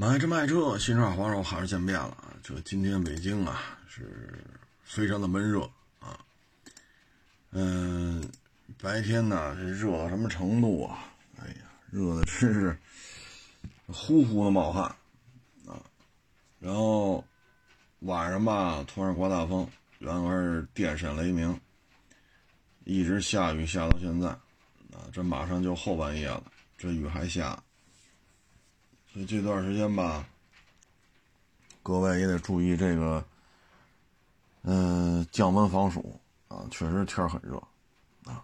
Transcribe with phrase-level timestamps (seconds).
[0.00, 2.32] 买车卖车，新车黄手还是见面了啊！
[2.42, 4.32] 这今天北京啊是
[4.82, 5.60] 非常的闷热
[5.98, 6.18] 啊，
[7.50, 8.26] 嗯，
[8.80, 11.04] 白天呢这热到什么程度啊？
[11.38, 12.74] 哎呀，热的真是
[13.88, 14.84] 呼呼的冒汗
[15.66, 15.76] 啊！
[16.58, 17.22] 然后
[17.98, 21.60] 晚上吧，突然刮大风，原来是电闪雷鸣，
[22.84, 26.42] 一直下雨下到现在啊，这马上就后半夜了，
[26.78, 27.62] 这雨还下。
[29.26, 30.26] 这段时间吧，
[31.82, 33.24] 各位也得注意这个，
[34.62, 37.56] 嗯，降温防暑啊，确实天很热，
[38.24, 38.42] 啊，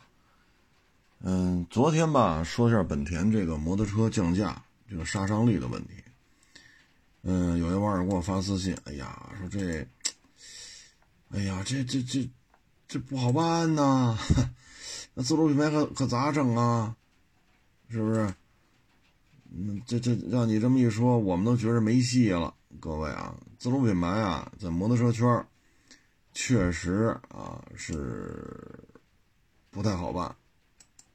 [1.20, 5.94] 嗯，昨天吧说一下本田这个摩托车降价这个杀伤力的问题，
[7.22, 9.86] 嗯，有一网友给我发私信，哎呀，说这，
[11.30, 12.28] 哎呀，这这这
[12.86, 14.16] 这不好办呐，
[15.14, 16.94] 那自主品牌可可咋整啊？
[17.88, 18.34] 是不是？
[19.86, 22.52] 这这让你这么一说，我们都觉着没戏了。
[22.80, 25.46] 各位啊，自主品牌啊，在摩托车圈
[26.34, 28.78] 确实啊是
[29.70, 30.26] 不太好办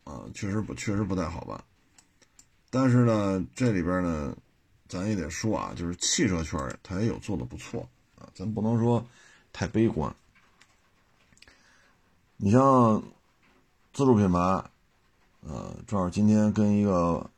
[0.04, 1.64] 啊，确实不确实不太好办。
[2.70, 4.36] 但是呢，这里边呢，
[4.88, 9.06] 咱也得说啊，就是汽车圈它也有做的不错啊，咱不能说
[9.54, 10.16] 太悲观。
[12.38, 13.04] 你像
[13.94, 14.40] 自主品牌，
[15.42, 17.30] 呃，正好今天跟一个。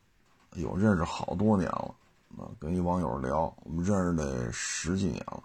[0.54, 1.94] 有认识好多年了，
[2.38, 5.42] 啊，跟一网友聊，我们认识得十几年了。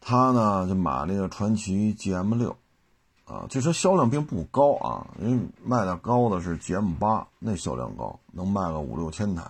[0.00, 2.56] 他呢就买了一个传奇 GM 六，
[3.26, 9.44] 啊，这车销量并不高啊，因为卖的高的是 GM 八，那销量高，能卖个五六千台。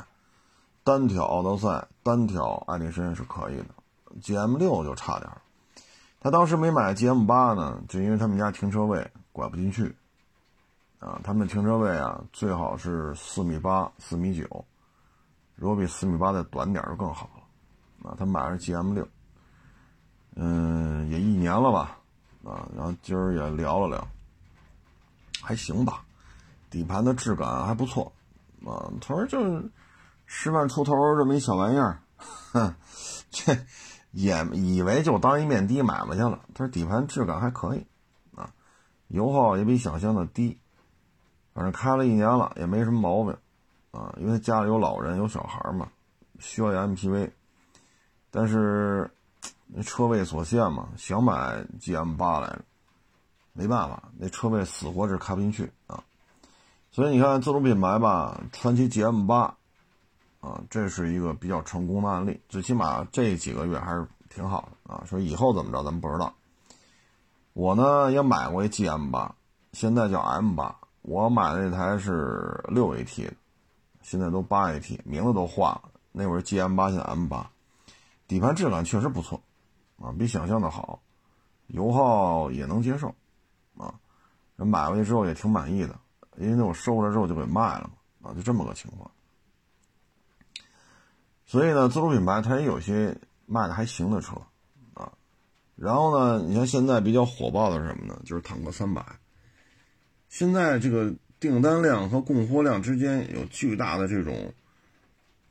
[0.82, 3.66] 单挑奥德赛，单挑艾力绅是可以的
[4.22, 5.30] ，GM 六就差点。
[6.20, 9.94] 他当时没买 GM 八呢，就因为他们家停车位拐不进去。
[10.98, 14.64] 啊，他们停车位啊，最好是四米八、四米九，
[15.54, 18.08] 如果比四米八再短点就更好了。
[18.08, 19.06] 啊，他买的是 GM 六，
[20.36, 21.98] 嗯，也一年了吧，
[22.44, 24.08] 啊，然后今儿也聊了聊，
[25.42, 26.04] 还行吧，
[26.70, 28.12] 底盘的质感还不错，
[28.64, 29.62] 啊，他说就
[30.26, 32.00] 十万出头这么一小玩意儿，
[32.52, 32.74] 哼，
[33.30, 33.56] 这
[34.12, 36.40] 也以为就当一面的买卖去了。
[36.54, 37.84] 他说底盘质感还可以，
[38.36, 38.50] 啊，
[39.08, 40.58] 油耗也比想象的低。
[41.58, 43.36] 反正开了一年了，也没什么毛病，
[43.90, 45.88] 啊，因为家里有老人有小孩嘛，
[46.38, 47.28] 需要 MPV，
[48.30, 49.10] 但是
[49.66, 52.60] 那车位所限嘛，想买 GM 八来着，
[53.54, 56.00] 没办法，那车位死活是开不进去啊，
[56.92, 59.56] 所以你看自主品牌吧，传祺 GM 八，
[60.38, 65.02] 啊，这是一个比较成功的案例，最起码这几个月还是挺好的啊。
[65.06, 66.32] 说以后怎么着咱们不知道，
[67.52, 69.34] 我呢也买过一 GM 八，
[69.72, 70.76] 现在叫 M 八。
[71.08, 73.32] 我买的那台是六 AT 的，
[74.02, 75.90] 现在都八 AT，名字都换了。
[76.12, 77.50] 那会儿 GM 八，现在 M 八，
[78.26, 79.40] 底盘质感确实不错，
[79.98, 81.00] 啊，比想象的好，
[81.68, 83.08] 油耗也能接受，
[83.78, 83.94] 啊，
[84.56, 85.98] 人买回去之后也挺满意的，
[86.36, 87.90] 因为那我收回来之后就给卖了
[88.20, 89.10] 嘛，啊，就这么个情况。
[91.46, 94.36] 所以呢，自主品牌它也有些卖的还行的车，
[94.92, 95.10] 啊，
[95.74, 98.20] 然后呢，你像现在比较火爆的是什么呢？
[98.26, 99.02] 就是坦克三百。
[100.28, 104.52] 现在这个订单量和供货量之间有巨大的这种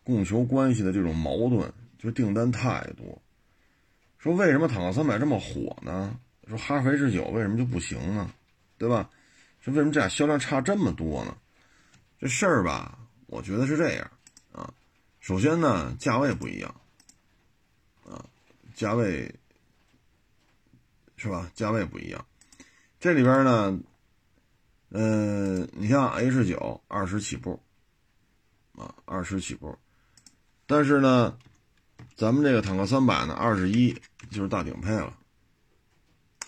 [0.03, 3.21] 供求关系的这种矛盾，就订单太多。
[4.19, 6.19] 说为什么坦克三百这么火呢？
[6.47, 8.31] 说哈弗 H 九为什么就不行呢？
[8.77, 9.09] 对吧？
[9.61, 11.35] 说为什么这俩销量差这么多呢？
[12.19, 14.11] 这事儿吧，我觉得是这样
[14.51, 14.73] 啊。
[15.19, 16.75] 首先呢，价位不一样
[18.05, 18.23] 啊，
[18.75, 19.33] 价位
[21.15, 21.51] 是吧？
[21.55, 22.25] 价位不一样，
[22.99, 23.79] 这里边呢。
[24.89, 27.59] 嗯，你像 H 九二十起步，
[28.77, 29.77] 啊，二十起步，
[30.65, 31.37] 但是呢，
[32.15, 33.93] 咱们这个坦克三百呢，二十一
[34.31, 35.13] 就是大顶配了，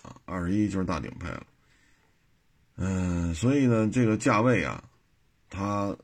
[0.02, 1.42] 啊，二十一就是大顶配了。
[2.76, 4.82] 嗯，所以呢，这个价位啊，
[5.50, 5.94] 它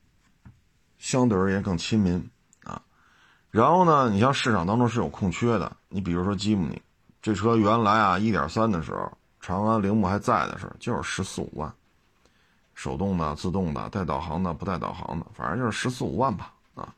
[0.99, 2.23] 相对而言更亲民
[2.65, 2.83] 啊。
[3.51, 6.83] 然后呢，你像市场当中是有空缺的，你比如说吉姆尼，
[7.23, 9.11] 这车原来啊一点三的时候，
[9.41, 11.75] 长安铃木还在的时候，就是十四五万。
[12.77, 16.53] 手动的、自动的、带导航的、不带导航的，反正就是十四五万吧。
[16.75, 16.95] 啊，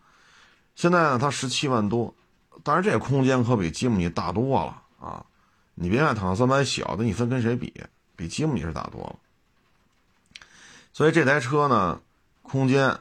[0.75, 2.13] 现在呢，它十七万多，
[2.65, 5.25] 但是这空间可比吉姆尼大多了啊！
[5.77, 7.73] 你别看坦克三百小，那你分跟谁比？
[8.17, 9.17] 比吉姆尼是大多了。
[10.93, 12.01] 所以这台车呢，
[12.43, 12.99] 空间、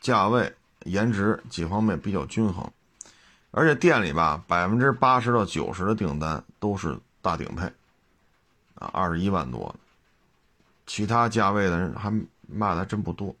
[0.00, 2.68] 价位、颜值几方面比较均衡，
[3.52, 7.66] 而且店里吧，百分之八十到九十的订单都是大顶配，
[8.74, 9.72] 啊，二十一万多。
[10.88, 12.10] 其他价位的人还
[12.46, 13.36] 卖的还真不多，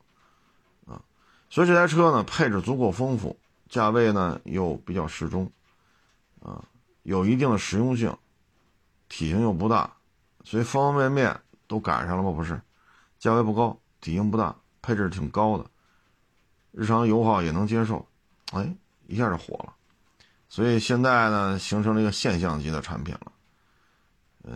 [0.86, 1.00] 啊，
[1.48, 3.34] 所以这台车呢配置足够丰富，
[3.70, 5.50] 价位呢又比较适中，
[6.42, 6.62] 啊，
[7.04, 8.14] 有一定的实用性，
[9.08, 9.90] 体型又不大，
[10.44, 12.30] 所以方方面面都赶上了吗？
[12.32, 12.60] 不是，
[13.18, 15.64] 价位不高，体型不大，配置挺高的，
[16.72, 18.06] 日常油耗也能接受，
[18.52, 18.70] 哎，
[19.06, 19.72] 一下就火了。
[20.50, 23.32] 所以现在呢，形成了一个现象级的产品了。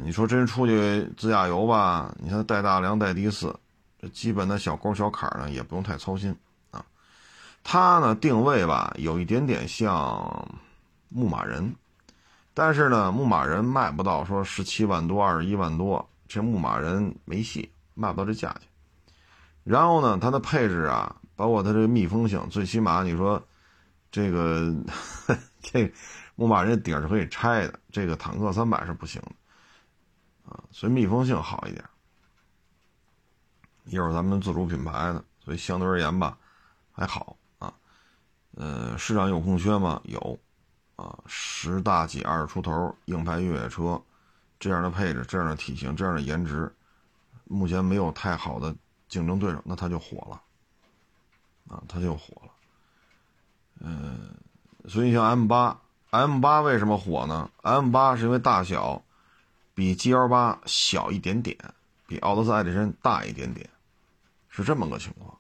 [0.03, 3.55] 你说真出去自驾游吧，你看带大梁、带的四，
[3.99, 6.35] 这基本的小沟小坎呢，也不用太操心
[6.71, 6.85] 啊。
[7.63, 10.49] 它呢定位吧，有一点点像
[11.09, 11.75] 牧马人，
[12.55, 18.63] 但是呢，牧马人卖不到说十七万多、二十一万多，这牧马人没戏，卖不到这价钱。
[19.65, 23.43] 然后呢，它的配置啊，包括它这个密封性，最起码你说
[24.11, 24.75] 这个。
[25.63, 25.91] 这
[26.35, 29.31] 牧马人顶是可以拆的，这个坦克三百是不行的，
[30.53, 31.83] 啊，所以密封性好一点。
[33.85, 36.37] 一会儿咱们自主品牌的，所以相对而言吧，
[36.93, 37.73] 还好啊。
[38.55, 39.99] 呃，市场有空缺吗？
[40.05, 40.39] 有，
[40.97, 44.01] 啊，十大几二十出头硬派越野车，
[44.61, 46.71] 这样的配置、这样的体型、这样的颜值，
[47.45, 48.75] 目前没有太好的
[49.09, 50.43] 竞争对手，那它就火了，
[51.69, 52.53] 啊，它就火了，
[53.81, 54.35] 嗯。
[54.89, 59.01] 所以像 M 八，M 八为什么火呢？M 八是因为大小
[59.75, 61.57] 比 G L 八小一点点，
[62.07, 63.69] 比奥德赛艾力绅大一点点，
[64.49, 65.37] 是这么个情况。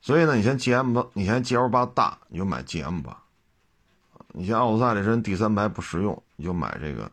[0.00, 3.12] 所以呢，你嫌 G M 八，你嫌 G L 八大，你就买 G M 八；
[4.32, 7.10] 你嫌奥德赛艾力绅第三排不实用，你就买这个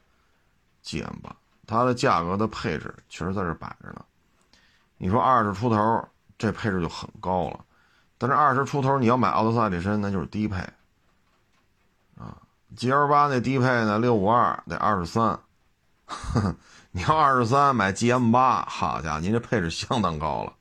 [0.81, 1.35] G M 八。
[1.67, 4.03] 它的价格的配置确实在这摆着呢。
[4.97, 6.03] 你说二十出头，
[6.35, 7.63] 这配置就很高了，
[8.17, 10.57] 但是二十出头你要买奥德赛艾力绅，那就是低配。
[12.17, 12.41] 啊
[12.75, 15.39] ，G L 八那低配呢，六五二得二十三，
[16.91, 20.53] 你要二十三买 G M 八，好家伙，您这配置相当高了，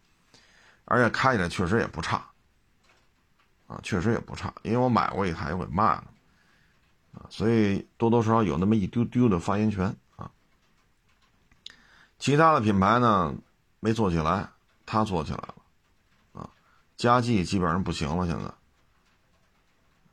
[0.85, 2.23] 而且开起来确实也不差，
[3.67, 6.05] 啊，确实也不差，因为我买过一台，我给卖了，
[7.15, 10.31] 啊，所以多多少少有那么一丢丢的发言权啊。
[12.19, 13.35] 其他的品牌呢，
[13.81, 14.49] 没做起来，
[14.85, 15.55] 它做起来了，
[16.33, 16.51] 啊，
[16.97, 18.53] 佳绩基本上不行了，现在，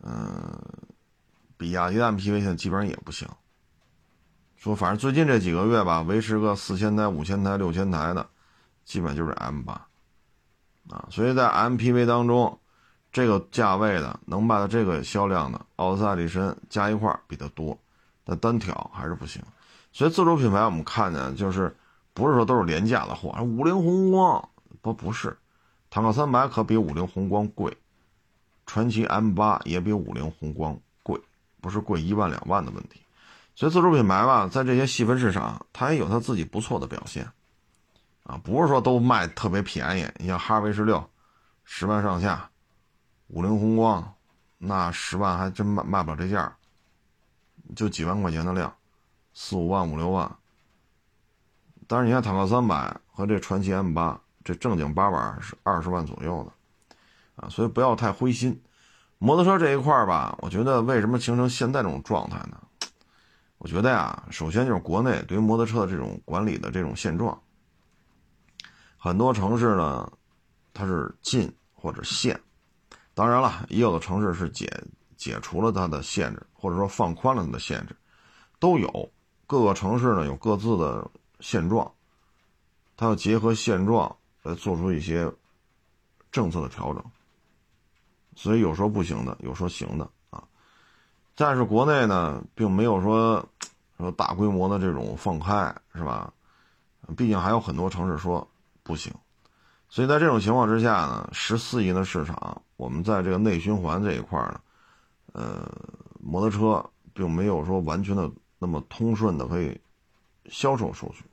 [0.02, 0.62] 嗯。
[1.58, 3.26] 比亚迪的 MPV 现在基本上也不行。
[4.66, 8.28] 说反正最近这几个月吧，维持个四千台、五千台、六千台的，
[8.84, 9.74] 基本就是 M 八
[10.90, 11.06] 啊。
[11.12, 12.60] 所以在 MPV 当中，
[13.12, 17.78] 这个价位的能卖到这个销量的，奥德赛、力绅加一块比它多，
[18.24, 19.40] 但单挑还是不行。
[19.92, 21.78] 所以自主品牌我们看见就是
[22.16, 24.50] 不是说都是廉价的货，五菱宏光
[24.82, 25.38] 不不是，
[25.92, 27.78] 坦克三百可比五菱宏光贵，
[28.66, 31.22] 传奇 M 八也比五菱宏光贵。
[31.62, 33.05] 不是贵一万两万的问题，
[33.56, 37.26] 所以自主品牌吧，在这些细分市场，它也有它自己不错的表现，
[38.24, 40.06] 啊，不是说都卖特别便宜。
[40.18, 41.10] 你像哈弗 H 六，
[41.64, 42.50] 十万上下，
[43.28, 44.14] 五菱宏光，
[44.58, 46.54] 那十万还真卖卖不了这价，
[47.78, 48.74] 就几万块钱的量，
[49.34, 50.30] 四五万五六万。
[51.88, 56.96] 但是你看坦克三百和这传祺 M 八，这正经八百是二十万左右的，
[57.38, 58.62] 啊，所以不要太灰心。
[59.18, 62.58] 摩托车这一块吧，我觉得为什么形成现在这种状态呢？
[63.66, 67.36] 我觉得呀，首先就是国内对于摩托车的这种管理的这种现状，
[68.96, 70.08] 很多城市呢，
[70.72, 72.40] 它是禁或者限，
[73.16, 74.72] 当然了，也有的城市是解
[75.18, 77.96] 解除了它的限制，或者说放宽了它的限制，
[78.60, 79.12] 都有。
[79.48, 81.92] 各个城市呢有各自的现状，
[82.96, 85.28] 它要结合现状来做出一些
[86.32, 87.04] 政策的调整。
[88.36, 90.08] 所以有说不行的，有说行的，
[91.36, 93.46] 但是国内呢，并没有说
[93.98, 96.34] 说大规模的这种放开，是吧？
[97.16, 98.48] 毕竟还有很多城市说
[98.82, 99.14] 不行，
[99.90, 104.60] 所以在这种情况之下呢，十四亿的市场，我们在这个内循环这一块呢，
[105.34, 105.72] 呃，
[106.20, 109.80] 摩托车并没有说完全的那么通顺的可以
[110.50, 111.24] 销售出去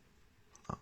[0.67, 0.77] 啊，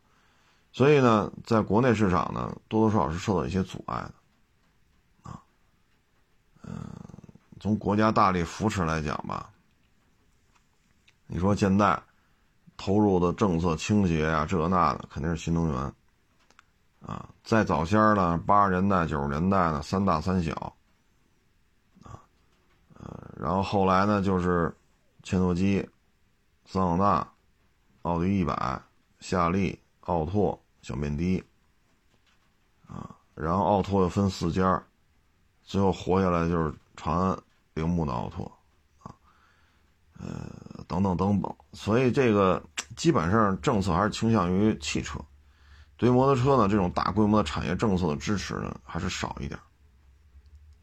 [0.73, 5.41] 所以呢，在国内市场呢，多多少少是受到一些阻碍的啊。
[6.65, 6.75] 嗯，
[7.61, 9.51] 从国家大力扶持来讲吧，
[11.27, 12.03] 你说现在
[12.79, 15.95] 投入的政策倾斜呀，这那的肯定是新能源
[17.07, 17.29] 啊。
[17.45, 20.75] 再早先呢，八十年代、九十年代呢，三大三小
[22.03, 22.19] 啊，
[22.95, 24.75] 呃，然后后来呢，就是
[25.23, 25.87] 切诺基、
[26.65, 27.33] 桑塔纳、
[28.03, 28.81] 奥迪一百、
[29.19, 31.45] 夏利、奥拓、小面的
[32.89, 34.83] 啊，然后奥拓又分四家。
[35.63, 37.39] 最后活下来就是长安
[37.81, 38.45] 铃木的奥拓，
[38.99, 39.15] 啊，
[40.19, 42.63] 呃，等等等等，所以这个
[42.95, 45.19] 基本上政策还是倾向于汽车，
[45.97, 49.59] 对于摩托车呢，这种大规模的产业政策的支持呢，还是少一点，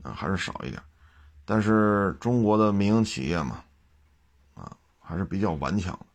[0.02, 0.82] 啊，还是少一点。
[1.46, 3.64] 但是中国的民营企业嘛，
[4.56, 6.06] 啊，还是比较顽强的，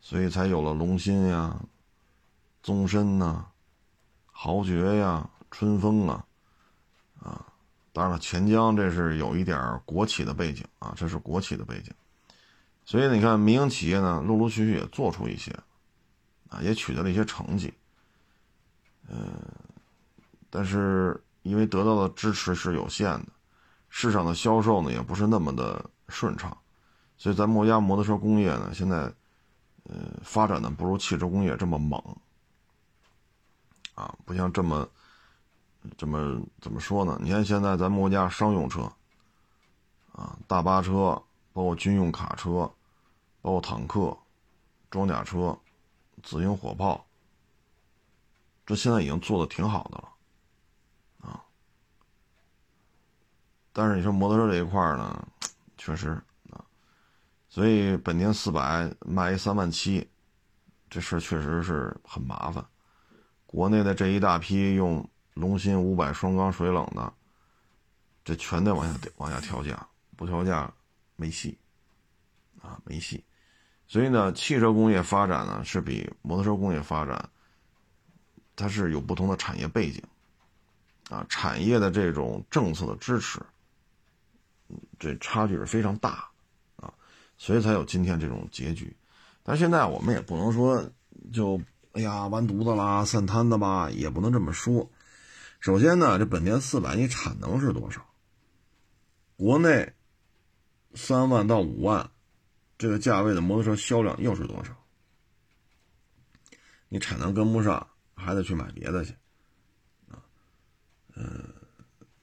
[0.00, 1.56] 所以才有了龙芯呀、
[2.62, 3.46] 宗申呐、
[4.26, 6.26] 豪爵呀、春风啊，
[7.22, 7.46] 啊，
[7.94, 11.92] 当然了，钱江这是有一点国企的背景啊，这是国企的背景，
[12.84, 15.52] 所以你看民营企业呢，陆陆续续也做出一些，
[16.48, 17.72] 啊，也取得了一些成绩，
[19.08, 19.32] 嗯，
[20.50, 23.26] 但是因为得到的支持是有限的。
[23.96, 26.56] 市场的销售呢，也不是那么的顺畅，
[27.16, 28.96] 所以咱国家摩托车工业呢，现在，
[29.84, 32.02] 呃，发展的不如汽车工业这么猛，
[33.94, 34.88] 啊，不像这么，
[35.96, 37.18] 这么怎么说呢？
[37.20, 38.90] 你看现在咱们国家商用车，
[40.12, 41.22] 啊，大巴车，
[41.52, 42.70] 包括军用卡车，
[43.42, 44.16] 包括坦克、
[44.90, 45.58] 装甲车、
[46.22, 47.06] 自行火炮，
[48.64, 50.08] 这现在已经做的挺好的了。
[51.28, 51.44] 啊
[53.72, 55.26] 但是你说摩托车这一块呢，
[55.76, 56.10] 确实
[56.50, 56.64] 啊，
[57.48, 60.08] 所以本田四百卖一三万七，
[60.88, 62.64] 这事确实是很麻烦。
[63.46, 67.12] 国内的这一大批用龙芯五百双缸水冷的，
[68.24, 69.86] 这全得往下往下调价，
[70.16, 70.72] 不调价
[71.16, 71.58] 没戏
[72.62, 73.22] 啊，没戏。
[73.86, 77.28] 所以呢，汽车工业发展呢是比摩托车工业发展，
[78.56, 80.02] 它是有不同的产业背景
[81.10, 83.40] 啊，产业的这种政策的支持。
[84.98, 86.26] 这差距是非常大，
[86.76, 86.92] 啊，
[87.36, 88.96] 所以才有今天这种结局。
[89.42, 90.90] 但现在我们也不能说
[91.32, 91.60] 就
[91.92, 94.88] 哎呀完犊子啦、散摊子吧，也不能这么说。
[95.64, 98.06] 首先呢，这本田四百你产能是多少？
[99.34, 99.94] 国内
[100.92, 102.10] 三万到五万
[102.76, 104.76] 这个价位的摩托车销量又是多少？
[106.90, 109.14] 你产能跟不上，还得去买别的去，
[110.08, 110.20] 啊，
[111.14, 111.42] 嗯，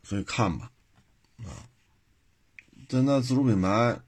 [0.03, 0.71] 所以看吧，
[1.39, 1.65] 啊。
[2.89, 4.00] 现在自主品牌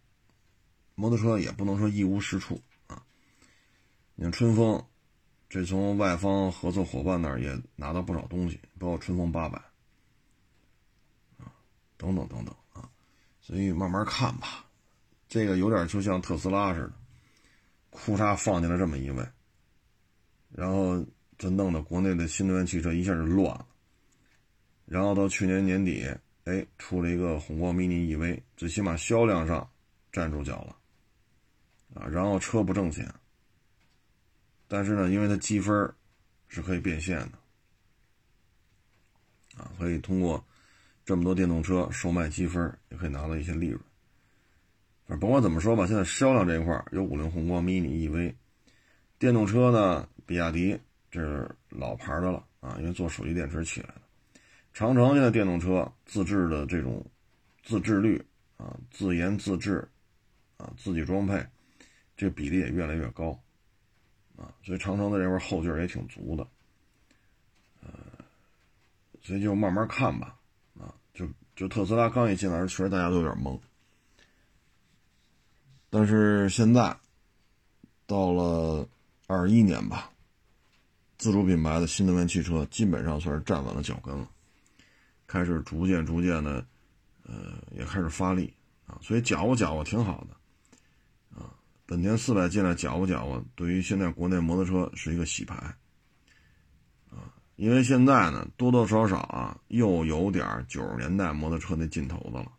[0.93, 3.01] 摩托车也不能说一无是处啊。
[4.13, 4.85] 你看春风，
[5.49, 9.57] 这从外方合作伙伴那儿也拿到不少东西，包括春风八百
[11.37, 11.47] 啊，
[11.95, 12.89] 等等等等啊。
[13.39, 14.65] 所以慢慢看吧，
[15.29, 16.93] 这个有点就像特斯拉似的，
[17.89, 19.25] 库嚓放进来这么一位，
[20.51, 21.01] 然后
[21.37, 23.65] 这弄得国内的新能源汽车一下就乱了，
[24.85, 26.05] 然后到去年年底。
[26.45, 29.65] 哎，出了一个宏光 mini EV，最起码销量上
[30.11, 30.75] 站住脚了
[31.93, 32.05] 啊。
[32.05, 33.09] 然后车不挣钱，
[34.67, 35.73] 但是呢，因为它积分
[36.49, 37.39] 是可以变现的
[39.57, 40.43] 啊，可以通过
[41.05, 43.79] 这么多电动车售卖积分，也可以拿到一些利润。
[45.05, 48.33] 反正甭管怎么说吧，现在销量这一块有五菱宏光 mini EV，
[49.19, 50.79] 电动车呢，比亚迪
[51.11, 54.01] 这是老牌的了啊，因为做手机电池起来的。
[54.73, 57.05] 长城现在电动车自制的这种
[57.63, 58.19] 自制率
[58.57, 59.87] 啊，自研自制
[60.57, 61.45] 啊，自己装配，
[62.15, 63.37] 这比例也越来越高
[64.35, 66.47] 啊，所以长城的这块后劲也挺足的，
[69.23, 70.35] 所以就慢慢看吧
[70.77, 73.57] 啊，就就特斯拉刚一进来，确实大家都有点懵，
[75.89, 76.95] 但是现在
[78.05, 78.87] 到了
[79.27, 80.11] 二一年吧，
[81.17, 84.27] 自主品牌的新能源汽车基本上算是站稳了脚跟了。
[85.25, 86.63] 开始逐渐逐渐的，
[87.23, 88.53] 呃，也开始发力
[88.85, 91.49] 啊，所以搅和搅和挺好的，啊，
[91.87, 95.75] 本田四百进来搅和搅和，对于现在国内摩托车是一个洗牌，
[97.55, 102.51] 因为现在呢多多少少啊又有点九十年代摩托车那劲头子了，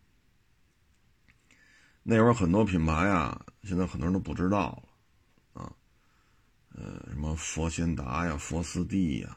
[2.02, 4.82] 那会儿很多品牌啊，现在很多人都不知道
[5.52, 5.72] 了，啊，
[6.74, 9.36] 呃，什么佛仙达呀、佛斯蒂呀，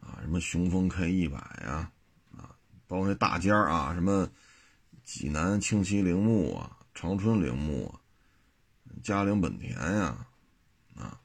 [0.00, 1.90] 啊，什么雄风 K 一百呀。
[2.36, 2.54] 啊
[2.86, 4.26] 包括那大尖儿啊，什么
[5.04, 8.00] 济南轻骑铃木啊，长春铃木啊，
[9.02, 10.26] 嘉陵本田呀，
[10.96, 11.20] 啊，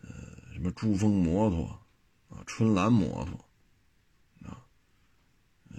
[0.00, 0.08] 呃，
[0.52, 1.76] 什么珠峰摩托，
[2.48, 3.44] 春兰摩托
[4.48, 4.64] 啊，
[5.70, 5.78] 呃，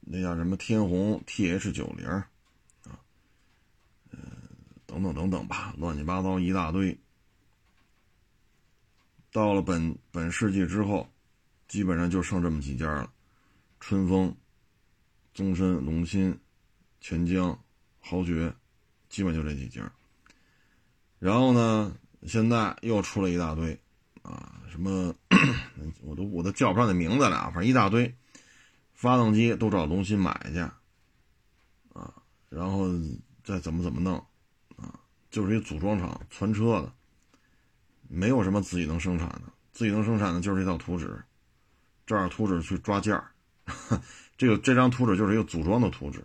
[0.00, 2.30] 那叫什么天虹 TH 九零啊，
[4.10, 4.18] 呃，
[4.86, 6.96] 等等等等吧，乱七八糟一大堆。
[9.32, 11.10] 到了本本世纪之后，
[11.66, 13.12] 基本上就剩这么几家了。
[13.80, 14.34] 春风、
[15.34, 16.38] 宗申、龙芯、
[17.00, 17.60] 钱江、
[17.98, 18.54] 豪爵，
[19.10, 19.92] 基本就这几家。
[21.18, 23.78] 然后呢，现在又出了一大堆，
[24.26, 25.14] 啊，什么
[26.02, 28.12] 我都我都叫不上那名字了，反正一大堆，
[28.92, 30.58] 发动机都找龙芯买去，
[31.92, 32.12] 啊，
[32.48, 32.88] 然后
[33.44, 34.18] 再怎么怎么弄，
[34.76, 34.98] 啊，
[35.30, 36.92] 就是一组装厂传车的，
[38.08, 39.42] 没有什么自己能生产的，
[39.72, 41.22] 自己能生产的就是一套图纸，
[42.04, 43.30] 照着图纸去抓件儿。
[44.36, 46.24] 这个这张图纸就是一个组装的图纸，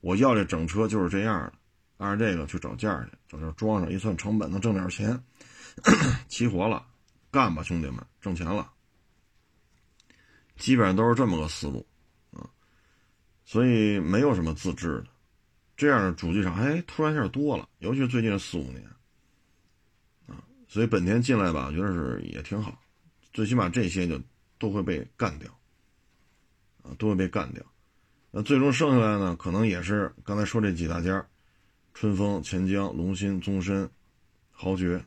[0.00, 1.52] 我要这整车就是这样的，
[1.98, 5.22] 按照这个去找件去，找这装上一算成本，能挣点钱，
[6.28, 6.86] 齐活了，
[7.36, 8.72] 干吧，兄弟们，挣钱了。
[10.56, 11.86] 基本上都是这么个思路，
[12.32, 12.48] 啊，
[13.44, 15.08] 所以没有什么自制的，
[15.76, 18.82] 这样的主机厂，哎，突然一下多了，尤其是最近四五年，
[20.26, 22.80] 啊，所以本田进来吧，我觉得是也挺好，
[23.34, 24.18] 最起码这些就
[24.58, 25.50] 都会被干掉，
[26.82, 27.62] 啊，都会被干掉，
[28.30, 31.22] 那最终剩下来呢，可能也是刚才说这几大家，
[31.92, 33.90] 春风、钱江、龙芯、宗申、
[34.50, 35.04] 豪爵，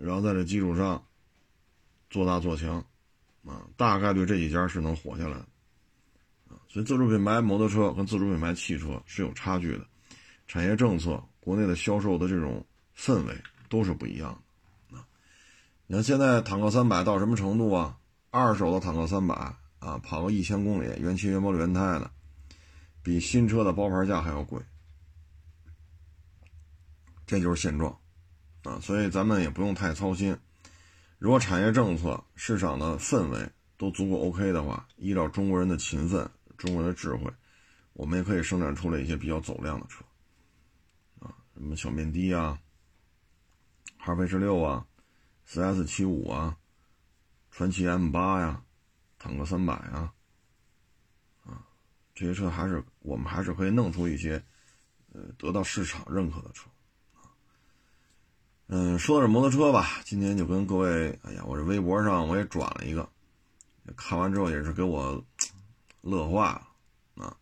[0.00, 1.04] 然后在这基础上
[2.08, 2.84] 做大做强。
[3.42, 5.46] 啊，大概率这几家是能活下来的，
[6.50, 9.86] 啊，所以自主品牌摩托车跟自主品牌汽车是有差距的，
[10.46, 12.62] 产业政策、国内的销售的这种
[12.94, 13.34] 氛围
[13.70, 14.38] 都是不一样
[14.90, 15.06] 的，啊，
[15.86, 17.96] 你看现在坦克三百到什么程度啊？
[18.28, 19.34] 二手的坦克三百
[19.78, 22.10] 啊，跑个一千公里，原漆原玻璃原胎的，
[23.02, 24.60] 比新车的包牌价还要贵，
[27.26, 27.98] 这就是现状，
[28.62, 30.36] 啊，所以咱们也不用太操心。
[31.18, 37.30] 如果产业政策、市场的氛围都足够 OK 的话，依照中国人的勤奋、中国人的智慧，
[37.92, 40.04] 我们也可以生产出来一些比较走量的车，
[41.20, 42.58] 啊，什么小面的啊、
[43.98, 44.86] 哈弗 H 六啊、
[45.44, 46.56] 四 S 七五啊、
[47.50, 48.62] 传祺 M 八呀、
[49.18, 50.12] 坦克三百啊，
[51.44, 51.64] 啊，
[52.14, 54.42] 这些车还是我们还是可以弄出一些，
[55.12, 56.70] 呃，得到市场认可的车。
[58.72, 63.08] 嗯，说的是摩托车吧，今天就跟各位，哎呀，我这微博上我也转了一个，
[63.96, 65.20] 看完之后也是给我
[66.02, 67.36] 乐坏了啊。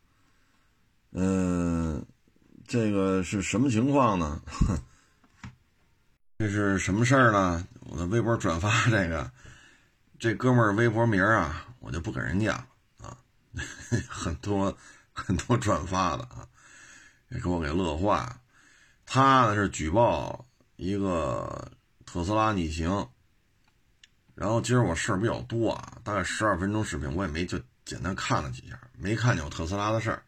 [1.13, 2.03] 嗯，
[2.67, 4.41] 这个是什么情况呢？
[6.41, 7.69] 这是什么事儿呢？
[7.81, 9.31] 我的微博转发这个，
[10.19, 12.67] 这哥们儿微博名啊，我就不给人家了
[13.03, 13.19] 啊，
[14.09, 14.75] 很多
[15.13, 16.49] 很多转发的啊，
[17.29, 18.41] 也给我给乐坏了。
[19.05, 20.47] 他呢是举报。
[20.79, 21.71] 一个
[22.07, 23.09] 特斯拉逆行，
[24.37, 30.23] 然后今儿我事儿比较多啊，大概十二分钟视频，我也没就简单看了几下，没看见有特斯拉的事儿。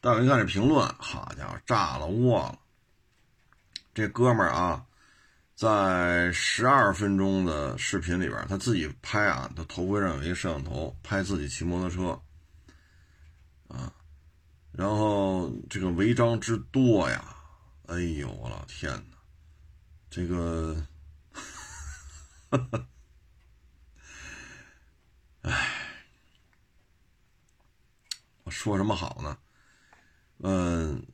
[0.00, 2.58] 但我一看这评论，好家伙，炸了窝了！
[3.94, 4.84] 这哥们儿啊，
[5.54, 12.20] 在十二分钟的视频里边，他自己拍啊，他头盔上有一个摄像头，拍自己骑摩托车
[13.68, 13.92] 啊，
[14.72, 17.36] 然后这个违章之多呀，
[17.86, 19.17] 哎呦我老天哪！
[20.10, 20.74] 这个，
[25.42, 25.68] 哎，
[28.44, 29.38] 我说什么好呢？
[30.38, 31.06] 嗯，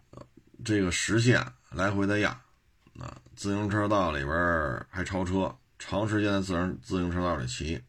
[0.64, 2.30] 这个实线来回的压，
[2.98, 7.83] 啊，自行车道里边还超车，长时间在自行自行车道里骑，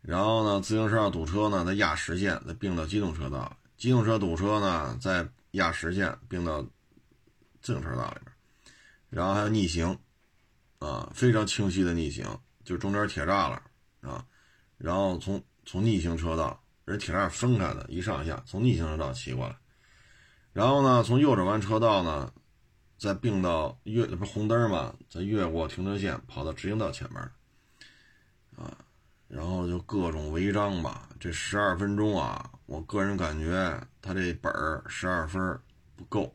[0.00, 6.62] 然后呢，自行车道堵车呢，再压实线，再并到机动车道，机动车堵车呢，再压实线并到
[7.60, 8.34] 自行车道里边，
[9.10, 9.98] 然后还有逆行。
[10.82, 12.26] 啊，非常清晰的逆行，
[12.64, 13.62] 就中间铁栅栏
[14.00, 14.26] 啊，
[14.78, 19.56] 然后从从逆行车道，人铁栅分开的，一上一下，从逆行车道骑过来，
[20.52, 22.32] 然后呢，从右转弯车道呢，
[22.98, 27.22] 再并到越不是红灯嘛，再越过停车线，跑到直行道前面，
[28.56, 28.76] 啊，
[29.28, 31.08] 然后就各种违章吧。
[31.20, 35.40] 这十二分钟啊，我个人感觉他这本儿十二分
[35.94, 36.34] 不够，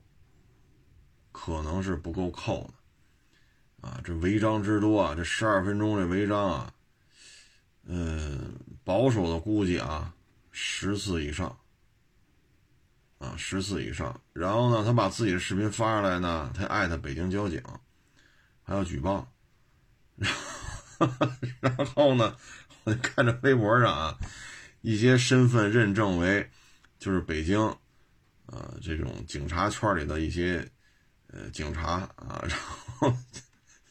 [1.34, 2.77] 可能是不够扣的。
[3.82, 5.14] 啊，这违章之多啊！
[5.16, 6.74] 这十二分钟这违章啊，
[7.86, 10.12] 嗯，保守的估计啊，
[10.52, 11.56] 十次以上，
[13.20, 14.20] 啊，十次以上。
[14.34, 17.62] 然后呢，他把自己的视频发上来呢，他艾特北京交警，
[18.64, 19.32] 还要举报。
[21.60, 22.36] 然后呢，
[22.84, 24.18] 我就看着微博上啊，
[24.82, 26.50] 一些身份认证为
[26.98, 27.60] 就是北京，
[28.48, 30.68] 呃，这种警察圈里的一些
[31.28, 32.58] 呃警察啊，然
[32.98, 33.16] 后。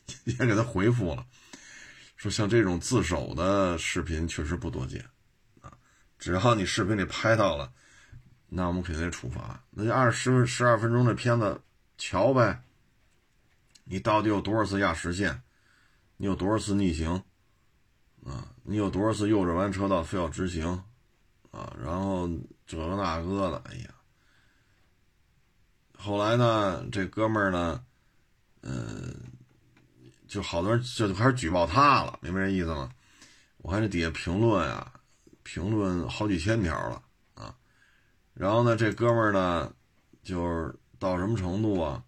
[0.24, 1.26] 也给他回复了，
[2.16, 5.04] 说像这种自首的视频确实不多见，
[5.60, 5.72] 啊，
[6.18, 7.72] 只要你视频里拍到了，
[8.48, 9.64] 那我们肯定得处罚。
[9.70, 11.60] 那就按十十二分钟的片子
[11.98, 12.62] 瞧呗，
[13.84, 15.42] 你到底有多少次压实线？
[16.16, 17.22] 你有多少次逆行？
[18.24, 20.84] 啊，你有多少次右转弯车道非要直行？
[21.50, 22.28] 啊，然后
[22.66, 23.94] 这个那个的，哎呀，
[25.98, 27.84] 后来呢，这哥们儿呢，
[28.62, 29.32] 嗯。
[30.26, 32.90] 就好多人就开始举报他了，明白这意思吗？
[33.58, 34.92] 我看这底下评论啊，
[35.42, 37.02] 评论好几千条了
[37.34, 37.54] 啊。
[38.34, 39.72] 然后呢，这哥们儿呢，
[40.22, 42.02] 就是到什么程度啊？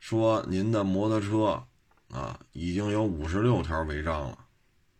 [0.00, 1.64] 说您的摩托车
[2.10, 4.38] 啊，已经有五十六条违章了。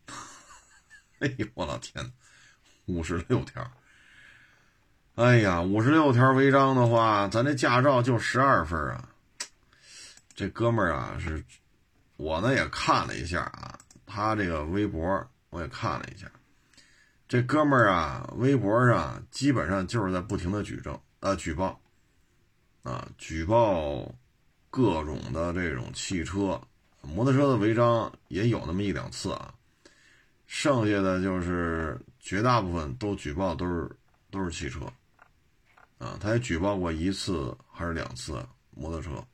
[1.19, 2.12] 哎呦，我老天，
[2.87, 3.71] 五十六条！
[5.15, 9.09] 哎呀，五十六条违章的话，咱这驾照就十二分啊。
[10.35, 11.45] 这哥们儿啊，是
[12.16, 16.31] 我呢也看了一下啊，他这个微博我也看了一下。
[17.29, 21.81] 这哥们儿啊，微博上基本上就是在不停的举证啊，举报
[22.83, 24.14] 啊，举报
[24.68, 26.61] 各种的这种汽车、
[27.01, 29.55] 摩托车的违章也有那么一两次啊，
[30.46, 33.90] 剩下的就是绝大部分都举报都是
[34.31, 34.81] 都是汽车。
[35.98, 39.25] 啊，他也举报过一次还是两次摩托车，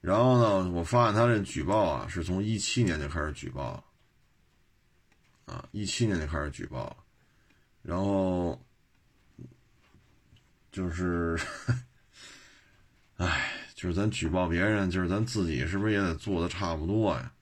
[0.00, 6.96] 然后呢，我发现他这举报啊，是从一七年就开始举报了，啊，一七年就开始举报了，
[7.82, 8.60] 然后
[10.70, 11.38] 就是，
[13.18, 17.32] 哎，就是咱举报别人，就是咱自己是不是也得做的差不多呀？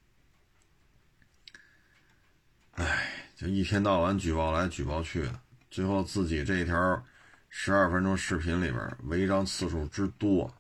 [2.73, 5.41] 哎，就一天到晚举报来举报去的，
[5.71, 7.05] 最后自己这一条。
[7.49, 10.53] 十二分钟视频里边违章次数之多，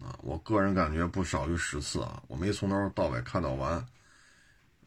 [0.00, 3.72] 啊，我个人感觉不少于十次啊，我没从头到尾看到完，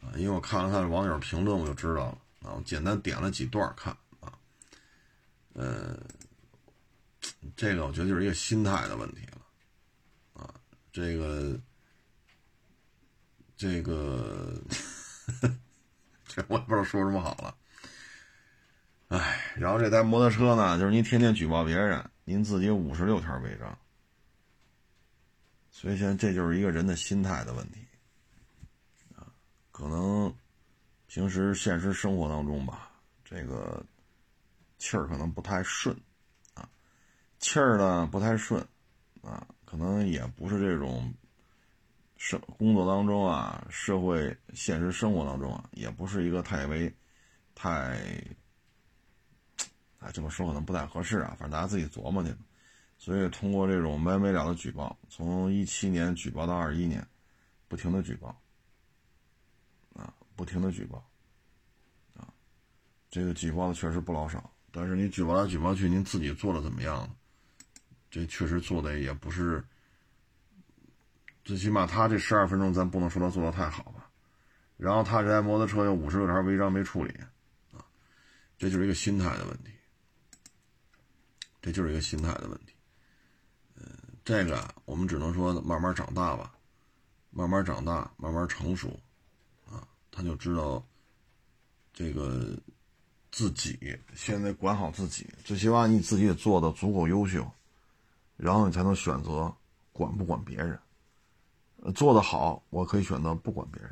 [0.00, 4.32] 啊，因为我看了看网友评论我就知道了，啊，我简单点了几段看，啊，
[5.52, 5.98] 呃，
[7.54, 10.54] 这个我觉得就是一个心态的问题了，啊，
[10.92, 11.60] 这个，
[13.54, 14.54] 这个，
[16.26, 17.54] 这我也不知道说什么好了。
[19.08, 23.78] 哎，然后这台摩托车呢，就是您天天举报别人，您自己五十六条违章，
[25.82, 27.84] 所以现在这就是一个人的心态的问题
[29.16, 29.26] 啊。
[29.72, 30.32] 可能
[31.08, 32.92] 平时现实生活当中吧，
[33.24, 33.84] 这个
[34.78, 35.92] 气儿可能不太顺
[36.54, 36.68] 啊，
[37.40, 38.64] 气儿呢不太顺
[39.22, 41.12] 啊，可能也不是这种
[42.16, 46.94] 生工作当中啊，社会现实生活当中啊，也不是一个太为
[47.56, 47.98] 太。
[49.98, 52.38] 啊， 这么说可能不太合适啊，反正大家自己琢磨去吧。
[53.02, 57.04] 所以通过这种没完没了的举报，从一七年举报到二一年，
[57.66, 58.28] 不停的举报，
[59.92, 61.04] 啊，不停的举报，
[62.14, 62.32] 啊，
[63.10, 64.48] 这个举报的确实不老少。
[64.70, 67.12] 但是你举报来举报去，您自己做的怎么样？
[68.08, 69.64] 这确实做的也不是，
[71.44, 74.08] 最起码他这十二分钟，咱不能说他做的太好吧。
[74.76, 77.12] 然后他这台摩托车有五十六条违章没处理，
[77.72, 77.84] 啊，
[78.56, 79.72] 这就是一个心态的问题。
[81.60, 82.71] 这就是一个心态的问题，
[84.24, 86.54] 这个我们只能说慢慢长大吧，
[87.30, 88.88] 慢慢长大，慢慢成熟，
[89.68, 90.84] 啊，他就知道
[91.92, 92.56] 这个
[93.32, 97.44] 自己现在管好自己，最起码你自己也做的足够优秀，
[98.36, 99.52] 然后你才能选择
[99.92, 100.78] 管不管别人，
[101.94, 103.90] 做的好，我可以选择不管别人；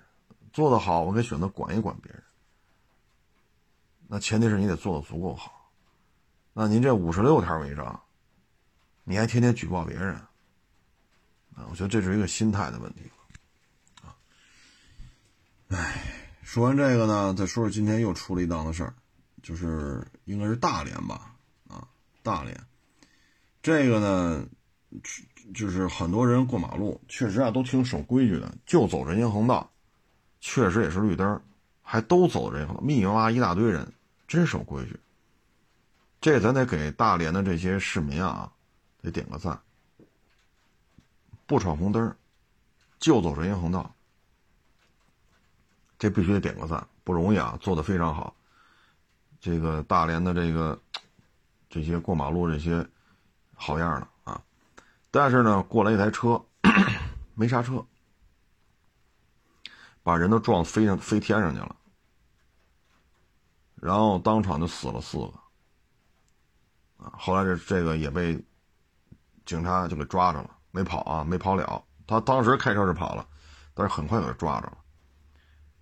[0.53, 2.23] 做的好，我可以选择管一管别人。
[4.07, 5.71] 那前提是你得做的足够好。
[6.53, 8.01] 那您这五十六条违章，
[9.05, 10.15] 你还天天举报别人，
[11.55, 13.03] 啊，我觉得这是一个心态的问题，
[14.03, 14.15] 啊，
[15.69, 16.03] 哎，
[16.43, 18.95] 说完这个呢，再说说今天又出了一档子事儿，
[19.43, 21.35] 就是应该是大连吧，
[21.69, 21.87] 啊，
[22.23, 22.57] 大连，
[23.63, 24.47] 这个呢，
[25.55, 29.71] 就是很多人过马路确实啊都挺守规矩的，就走人行横道，
[30.41, 31.43] 确实也是绿灯，
[31.83, 33.93] 还都走人行横道，密密麻麻一大堆人，
[34.29, 34.99] 真守规矩。
[36.21, 38.53] 这咱得给大连的这些市民啊，
[39.03, 39.61] 得点个赞。
[41.47, 42.17] 不闯红灯，
[42.99, 43.95] 就走人行横道，
[45.99, 48.35] 这必须得点个赞，不容易啊，做的非常好。
[49.41, 50.81] 这个大连的这个
[51.69, 52.87] 这些过马路这些
[53.55, 54.43] 好样的啊！
[55.11, 56.45] 但是呢，过来一台车
[57.35, 57.85] 没刹车，
[60.03, 61.75] 把人都撞飞上飞天上去了，
[63.77, 65.33] 然后当场就死了四个。
[66.99, 68.39] 啊，后来这这个也被
[69.51, 71.83] 警察就给抓着了，没跑啊，没跑了。
[72.07, 73.27] 他当时开车是跑了，
[73.75, 74.79] 但是很快给抓着了，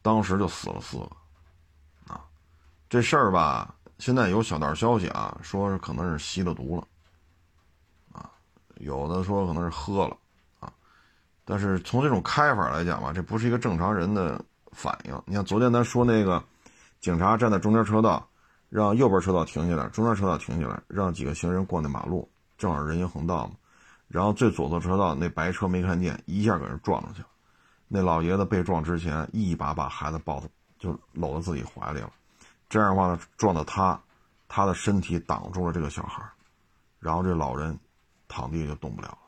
[0.01, 1.11] 当时就死了四个。
[2.07, 2.25] 啊，
[2.89, 8.31] 这事儿吧，现在有小道消息啊，说是可能是吸了毒了，啊，
[8.77, 10.17] 有的说可能是喝了，
[10.61, 10.73] 啊，
[11.45, 15.23] 但是从这种开法来讲吧，这不是一个正常人的反应。
[15.27, 16.43] 你像昨天咱说那个
[17.01, 18.27] 警察站在中间车道。
[18.71, 23.55] 让右边车道停下来，中间车道停下来，让几个行人过那马路，正好人行横道嘛。
[24.09, 27.29] 然后最左侧车道那白车没看见，一下给人撞上去了。
[27.87, 30.43] 那老爷子被撞之前，一把把孩子抱，
[30.79, 32.13] 就搂在自己怀里了。
[32.69, 33.99] 这样的话呢，撞到他，
[34.49, 36.23] 他的身体挡住了这个小孩，
[36.99, 37.79] 然后这老人
[38.29, 39.19] 躺地就动不了了。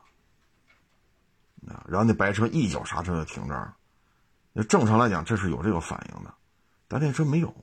[1.87, 3.73] 然后那白车一脚刹车就停这儿。
[4.51, 6.33] 那正常来讲，这是有这个反应的，
[6.87, 7.53] 但那车没有。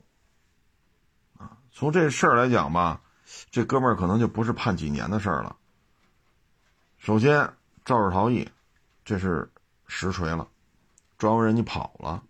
[1.36, 3.00] 啊从这事儿来讲吧，
[3.50, 5.56] 这哥们儿可能就不是判几年的事儿了。
[6.98, 7.48] 首先
[7.84, 8.48] 肇事逃逸，
[9.04, 9.50] 这是
[9.86, 10.46] 实锤了，
[11.16, 12.22] 抓完人你跑了。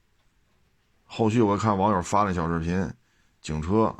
[1.04, 2.92] 后续我看网友发了小视频，
[3.40, 3.94] 警车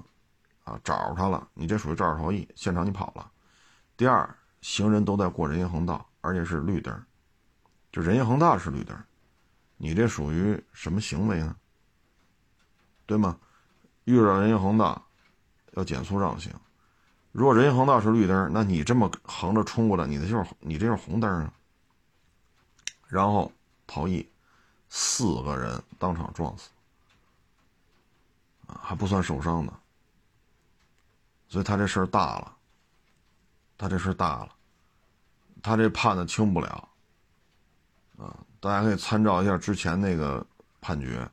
[0.64, 3.30] 啊找着他了，你这属于肇事逃逸，现场你跑了。
[3.96, 4.28] 第二，
[4.60, 7.02] 行人都在过人行横道，而且是绿灯，
[7.90, 8.96] 就人行横道是绿灯，
[9.76, 11.56] 你这属于什么行为呢？
[13.06, 13.38] 对吗？
[14.04, 15.02] 遇到人行横道
[15.72, 16.52] 要减速让行，
[17.32, 21.52] 如果人行横道是绿灯，那你这么横着冲过来，你的就是你这是红灯啊。
[23.06, 23.50] 然后
[23.86, 24.28] 逃逸，
[24.88, 26.70] 四个人当场撞死。
[28.82, 29.72] 还不算受伤的，
[31.48, 32.54] 所以他这事儿大了，
[33.78, 34.50] 他这事儿大了，
[35.62, 36.86] 他这判的轻不了，
[38.18, 40.46] 啊，大家可以参照一下之前那个
[40.82, 41.26] 判决，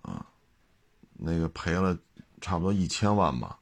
[0.00, 0.24] 啊，
[1.12, 1.94] 那个赔了
[2.40, 3.58] 差不多一千万吧，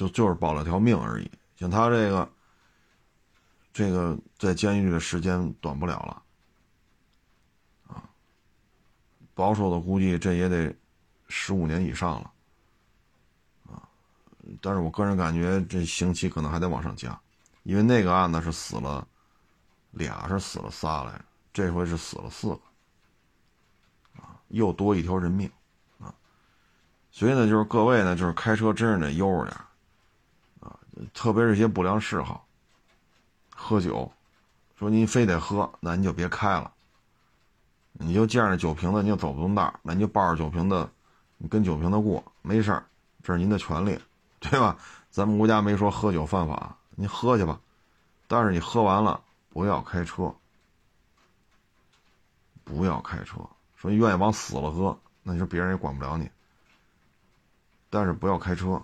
[0.00, 2.26] 就就是保了条命而已，像他这个，
[3.70, 6.22] 这个在监狱的时间短不了了。
[7.88, 8.02] 啊
[9.34, 10.74] 保守的估计，这也得
[11.28, 12.32] 十五年以上了，
[13.70, 13.86] 啊！
[14.62, 17.20] 但是我个人感觉，这刑期可能还得往上加，
[17.64, 19.06] 因为那个案子是死了
[19.90, 22.60] 俩，是死了仨来着，这回是死了四个，
[24.22, 25.50] 啊，又多一条人命，
[25.98, 26.14] 啊！
[27.10, 29.56] 所以呢，就是各位呢，就是开车真是得悠着点，
[31.14, 32.46] 特别是一些不良嗜好，
[33.54, 34.10] 喝酒，
[34.78, 36.72] 说您非得喝，那您就别开了。
[37.92, 40.88] 你就见着酒瓶子，你就走不动道那你就抱着酒瓶子，
[41.38, 42.84] 你跟酒瓶子过，没事儿，
[43.22, 43.98] 这是您的权利，
[44.38, 44.76] 对吧？
[45.10, 47.60] 咱们国家没说喝酒犯法，你喝去吧，
[48.26, 50.34] 但是你喝完了不要开车，
[52.64, 53.38] 不要开车。
[53.76, 56.30] 说你愿意往死了喝，那你说别人也管不了你，
[57.90, 58.80] 但是不要开车。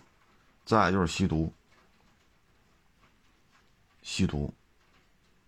[0.64, 1.52] 再就是吸毒，
[4.06, 4.54] 吸毒，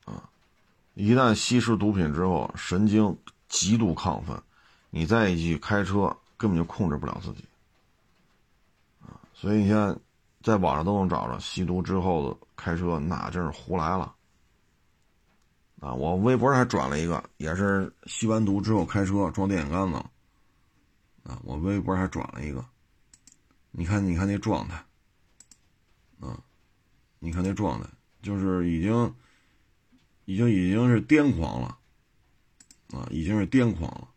[0.05, 0.29] 啊，
[0.95, 3.17] 一旦吸食毒品之后，神经。
[3.49, 4.43] 极度亢奋，
[4.91, 7.43] 你再一去开车，根本就控制不了自己，
[9.01, 9.17] 啊！
[9.33, 9.99] 所以你看，
[10.43, 14.15] 在网上都能找着吸毒之后的开车，那真是胡来了，
[15.81, 15.95] 啊！
[15.95, 19.97] 我微博还转了一个，也是吸完毒之后开车撞电线杆子，
[21.23, 21.41] 啊！
[21.43, 22.63] 我微博还转了一个，
[23.71, 24.85] 你看，你看那状态，
[26.21, 26.39] 啊！
[27.19, 27.89] 你看那状态，
[28.23, 29.15] 就是已经，
[30.25, 31.77] 已经已经是癫狂了。
[32.91, 34.09] 啊，已经是癫狂了，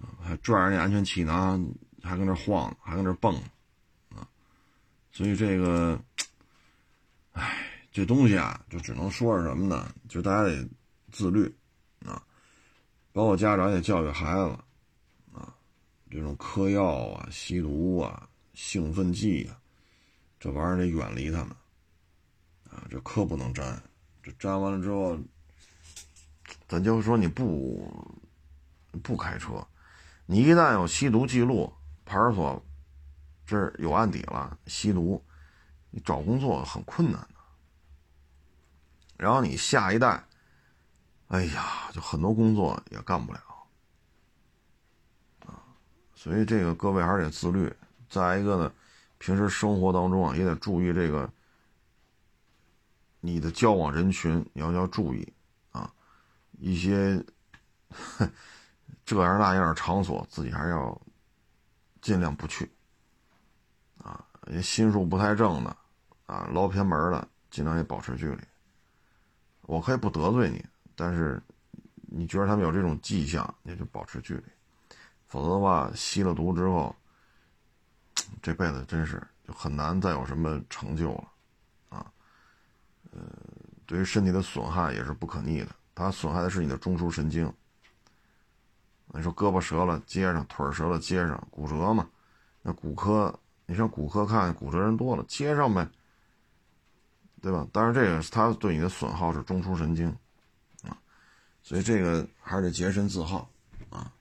[0.00, 1.62] 啊，还拽着那安全气囊，
[2.02, 3.34] 还跟那晃，还跟那蹦，
[4.08, 4.26] 啊，
[5.12, 6.00] 所以这个，
[7.32, 9.94] 哎，这东西啊，就只能说是什么呢？
[10.08, 10.66] 就大家得
[11.12, 11.44] 自律，
[12.06, 12.24] 啊，
[13.12, 14.58] 包括家长也教育孩子，
[15.34, 15.54] 啊，
[16.10, 19.60] 这种嗑药啊、吸毒啊、兴奋剂啊，
[20.40, 21.54] 这玩意儿得远离他们，
[22.90, 23.82] 这可不能沾，
[24.22, 25.18] 这沾完了之后。
[26.68, 27.88] 咱就说你不
[29.02, 29.64] 不开车，
[30.26, 31.72] 你一旦有吸毒记录，
[32.04, 32.62] 派出所
[33.46, 35.24] 这有案底了，吸毒，
[35.90, 37.28] 你找工作很困难的。
[39.16, 40.24] 然后你下一代，
[41.28, 43.40] 哎呀，就很多工作也干不了
[45.46, 45.62] 啊。
[46.14, 47.72] 所以这个各位还是得自律。
[48.08, 48.72] 再一个呢，
[49.18, 51.30] 平时生活当中啊，也得注意这个
[53.20, 55.32] 你的交往人群，你要要注意
[55.72, 55.92] 啊。
[56.58, 57.22] 一些
[59.04, 61.00] 这样那样的场所，自己还是要
[62.00, 62.70] 尽量不去
[63.98, 64.24] 啊。
[64.48, 65.76] 也心术不太正的
[66.26, 68.40] 啊，捞偏门的，尽量也保持距离。
[69.62, 71.42] 我可以不得罪你，但是
[72.02, 74.44] 你觉得他们有这种迹象，你就保持距离。
[75.26, 76.94] 否则的话，吸了毒之后，
[78.40, 81.32] 这辈子真是就很难再有什么成就了。
[83.16, 83.22] 呃，
[83.86, 85.68] 对于身体的损害也是不可逆的。
[85.94, 87.50] 它损害的是你的中枢神经。
[89.14, 92.06] 你说胳膊折了接上，腿折了接上，骨折嘛？
[92.60, 93.32] 那骨科，
[93.64, 95.88] 你上骨科看骨折人多了，接上呗，
[97.40, 97.66] 对吧？
[97.72, 100.08] 当然，这个它对你的损耗是中枢神经
[100.82, 100.98] 啊，
[101.62, 103.48] 所以这个还是得洁身自好
[103.88, 104.12] 啊。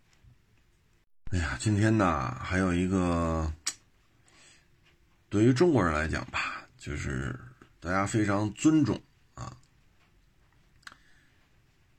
[1.31, 3.51] 哎呀，今天呢，还有一个，
[5.27, 7.37] 对于中国人来讲吧，就是
[7.85, 8.99] 大家非常尊重
[9.35, 9.55] 啊。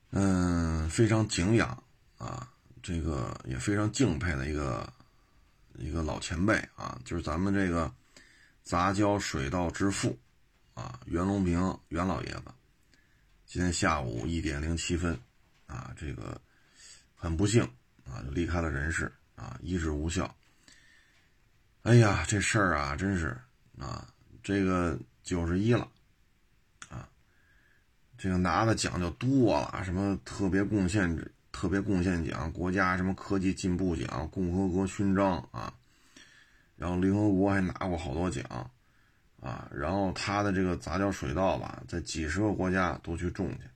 [0.09, 1.81] 嗯，非常敬仰
[2.17, 2.51] 啊，
[2.83, 4.91] 这个也非常敬佩的一个
[5.75, 7.89] 一个老前辈啊，就是咱们这个
[8.63, 10.19] 杂交水稻之父
[10.73, 12.43] 啊，袁隆平袁老爷子。
[13.45, 15.17] 今天下午一点零七分
[15.67, 16.37] 啊，这个
[17.15, 17.63] 很不幸
[18.03, 20.35] 啊，就离开了人世啊，医治无效。
[21.83, 23.39] 哎呀，这事儿啊，真是
[23.79, 24.05] 啊，
[24.43, 25.91] 这个九十一了
[26.87, 27.09] 啊，
[28.17, 31.13] 这个拿的奖就多了，什么特别贡献
[31.51, 35.73] 特别贡献奖、国家什么科技进步奖、共和国勋章啊，
[36.77, 38.71] 然后联合国还拿过好多奖
[39.41, 43.67] 啊，然后他的这个杂交水稻吧，在几十个国家都去种去，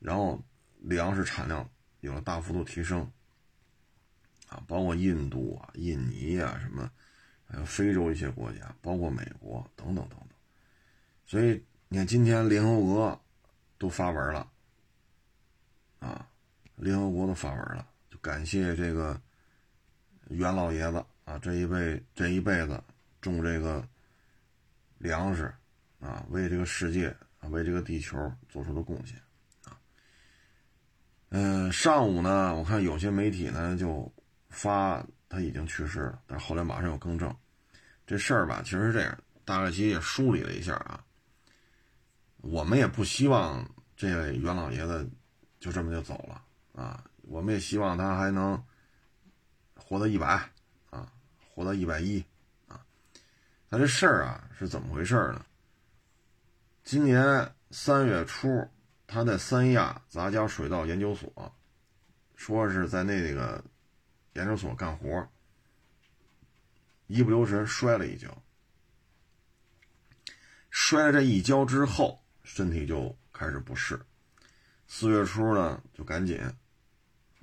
[0.00, 0.42] 然后
[0.80, 1.64] 粮食产量
[2.00, 3.08] 有了大幅度提升
[4.48, 6.90] 啊，包括印度啊、印尼啊什么。
[7.52, 10.29] 还有非洲一些国家，包括美国等等等等，
[11.30, 13.24] 所以你看，今天联合国
[13.78, 14.50] 都发文了，
[16.00, 16.28] 啊，
[16.74, 19.16] 联合国都发文了，就感谢这个
[20.26, 22.82] 袁老爷子啊，这一辈这一辈子
[23.20, 23.86] 种这个
[24.98, 25.54] 粮食
[26.00, 29.16] 啊，为这个世界啊，为这个地球做出的贡献
[29.66, 29.78] 啊。
[31.28, 34.12] 嗯，上午呢，我看有些媒体呢就
[34.48, 35.06] 发。
[35.28, 37.32] 他已经去世了，但是后来马上有更正。
[38.04, 41.04] 这事儿吧，其实是这样，大概其实也梳理了一下啊。
[42.42, 45.08] 我们也不希望这位袁老爷子
[45.58, 46.42] 就这么就走了
[46.80, 48.62] 啊，我们也希望他还能
[49.74, 50.50] 活到一百
[50.90, 51.12] 啊，
[51.54, 52.24] 活到一百一
[52.68, 52.80] 啊。
[53.68, 55.44] 他这事儿啊是怎么回事呢？
[56.84, 58.68] 今年三月初，
[59.06, 61.54] 他在三亚杂交水稻研究所，
[62.36, 63.62] 说是在那个。
[64.34, 65.28] 研究所干活，
[67.08, 68.28] 一不留神摔了一跤。
[70.70, 74.00] 摔了这一跤之后，身体就开始不适。
[74.86, 76.40] 四月初呢，就赶紧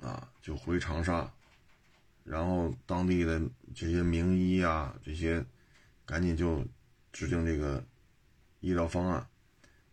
[0.00, 1.30] 啊，就回长沙，
[2.24, 3.40] 然后当地的
[3.74, 5.44] 这些名医啊，这些
[6.04, 6.64] 赶紧就
[7.12, 7.84] 制定这个
[8.60, 9.26] 医疗方案，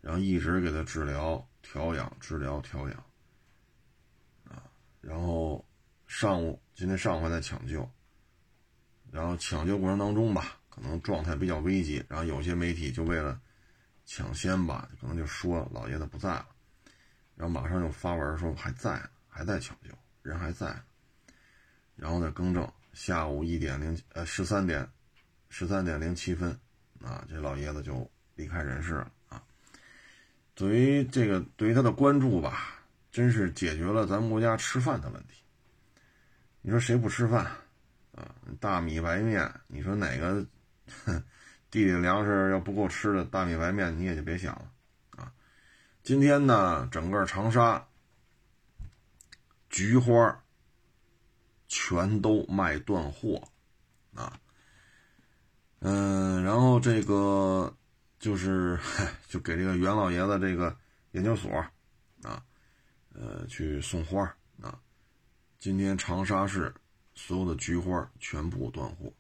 [0.02, 3.04] 然后一直给他治疗、调养、治疗、调养
[4.46, 4.64] 啊，
[5.02, 5.66] 然后。
[6.08, 7.90] 上午今天上午还在抢救，
[9.12, 13.42] 然后抢救过程当中吧，可能状态比较危急，然后有些媒体就为了
[14.06, 16.48] 抢先吧，可能就说老爷子不在了，
[17.36, 19.90] 然后马上又发文说还在，还在抢救，
[20.22, 20.80] 人还在，
[21.96, 24.88] 然后再更正，下午一点零呃十三点
[25.50, 26.58] 十三点零七分
[27.02, 29.44] 啊，这老爷子就离开人世了啊。
[30.54, 32.80] 对于这个对于他的关注吧，
[33.12, 35.44] 真是解决了咱们国家吃饭的问题。
[36.62, 37.46] 你说谁不吃饭
[38.14, 38.36] 啊？
[38.60, 40.46] 大米白面，你说哪个
[41.06, 41.24] 哼
[41.76, 44.72] 地里粮食要不够吃的，大米白面你也就别想了
[45.18, 45.34] 啊！
[46.04, 47.86] 今天呢，整个长沙
[49.70, 50.42] 菊花
[51.68, 53.50] 全都卖断货
[54.14, 54.40] 啊，
[55.80, 57.76] 嗯，然后这个
[58.20, 58.80] 就是
[59.28, 60.74] 就给这个袁老爷子这个
[61.12, 61.52] 研究所
[62.24, 62.42] 啊，
[63.12, 64.24] 呃，去送花
[64.62, 64.80] 啊。
[65.60, 66.74] 今天长沙市
[67.16, 69.12] 所有的菊花全部断货！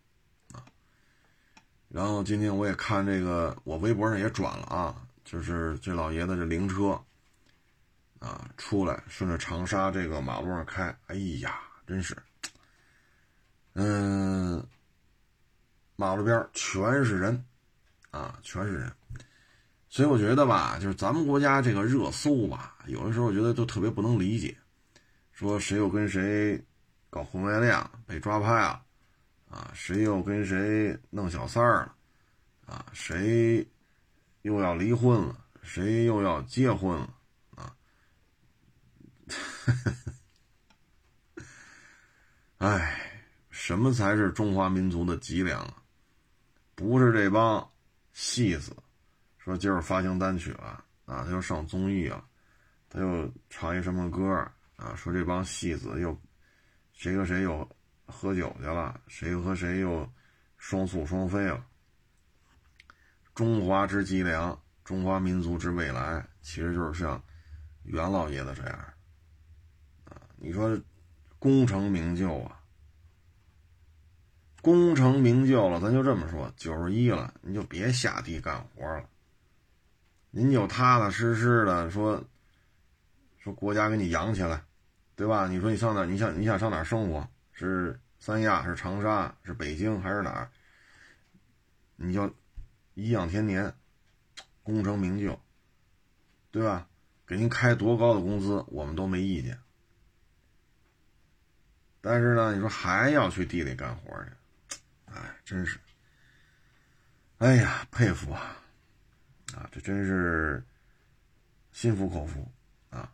[1.95, 7.01] 然后今天我也看这个，我微博上也转了啊，就是这老爷子这灵车
[8.19, 12.13] 啊出来，顺着长沙这个马路上开，哎呀，真是，
[13.75, 14.61] 嗯，
[15.95, 17.45] 马路边全是人
[18.11, 18.91] 啊，全是人，
[19.87, 24.57] 所以我觉得吧，就是咱们国家这个热搜吧，有的时候我觉得都特别不能理解。
[25.31, 26.61] 说谁又跟谁
[27.09, 28.81] 搞婚外恋被抓拍了，
[29.55, 31.95] 啊，谁又跟谁弄小三儿了，
[32.65, 33.65] 啊，谁
[34.41, 37.13] 又要离婚了，谁又要结婚了，
[37.55, 37.73] 啊，
[42.59, 42.99] 哎，
[43.49, 45.81] 什么才是中华民族的脊梁啊？
[46.75, 47.65] 不是这帮
[48.11, 48.75] 戏子，
[49.37, 52.27] 说今儿发行单曲了，啊，他又上综艺了，
[52.89, 54.51] 他又唱一什么歌？
[54.75, 56.21] 啊，说这帮戏子又
[56.91, 57.65] 谁和谁又
[58.05, 60.09] 喝酒去了，谁和谁又
[60.57, 61.65] 双宿双飞了。
[63.33, 67.21] 中华之脊梁，中华民族之未来，其实就是像
[67.83, 68.73] 袁老爷子这样
[70.05, 70.15] 啊。
[70.37, 70.79] 你说
[71.39, 72.59] 功成名就啊，
[74.61, 79.09] 功成名就了，咱就这么说，九十一了，你就别下地干活了，
[80.31, 82.23] 您就踏踏实实的说。
[83.37, 84.63] 说国家给你养起来，
[85.15, 85.47] 对吧？
[85.47, 86.03] 你说你上哪？
[86.03, 87.29] 你想你想上哪生活？
[87.55, 88.63] 是三亚？
[88.63, 89.35] 是长沙？
[89.43, 89.99] 是北京？
[89.99, 90.51] 还是哪儿？
[91.95, 92.31] 你就
[92.93, 93.73] 颐养天年，
[94.61, 95.39] 功成名就，
[96.51, 96.87] 对吧？
[97.25, 99.57] 给您开多高的工资，我们都没意见。
[102.01, 105.79] 但是呢，你说还要去地里干活去，哎，真是，
[107.39, 108.61] 哎呀，佩服啊！
[109.55, 110.63] 啊，这真是
[111.71, 112.51] 心服口服
[112.89, 113.11] 啊。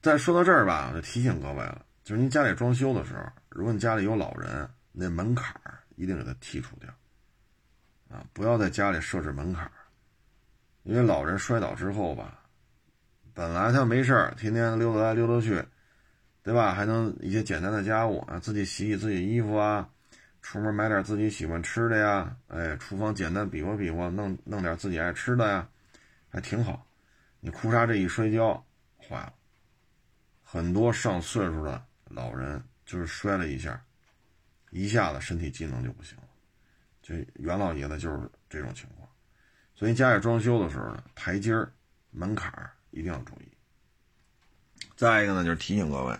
[0.00, 5.58] 再说到这儿吧，我就提醒各位了，就是您家里装修的时候，如果你家里有老人，那门槛
[5.96, 6.88] 一定给他剔除掉。
[8.10, 9.68] 啊，不要在家里设置门槛
[10.82, 12.40] 因为老人摔倒之后吧，
[13.32, 15.64] 本来他没事天天溜达来溜达去，
[16.42, 16.74] 对吧？
[16.74, 19.88] 还能一些简单的家务啊，自己洗洗自己衣服啊，
[20.42, 25.66] 出门买点自己喜欢吃的呀，哎，厨房简单比划比划，弄弄点自己爱吃的呀，
[26.28, 26.86] 还挺好。
[27.40, 28.62] 你裤衩这一摔跤，
[28.98, 29.32] 坏了。
[30.42, 31.82] 很多上岁数的
[32.14, 33.82] 老人就是摔了一下，
[34.70, 36.24] 一下子身体机能就不行了。
[37.02, 39.08] 这袁老爷子就是这种情况，
[39.74, 41.70] 所以家里装修的时候呢，台阶儿、
[42.10, 43.48] 门槛儿一定要注意。
[44.96, 46.18] 再一个呢，就是提醒各位，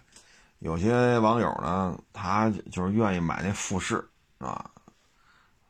[0.59, 4.05] 有些网友呢，他就是愿意买那复式
[4.39, 4.71] 啊，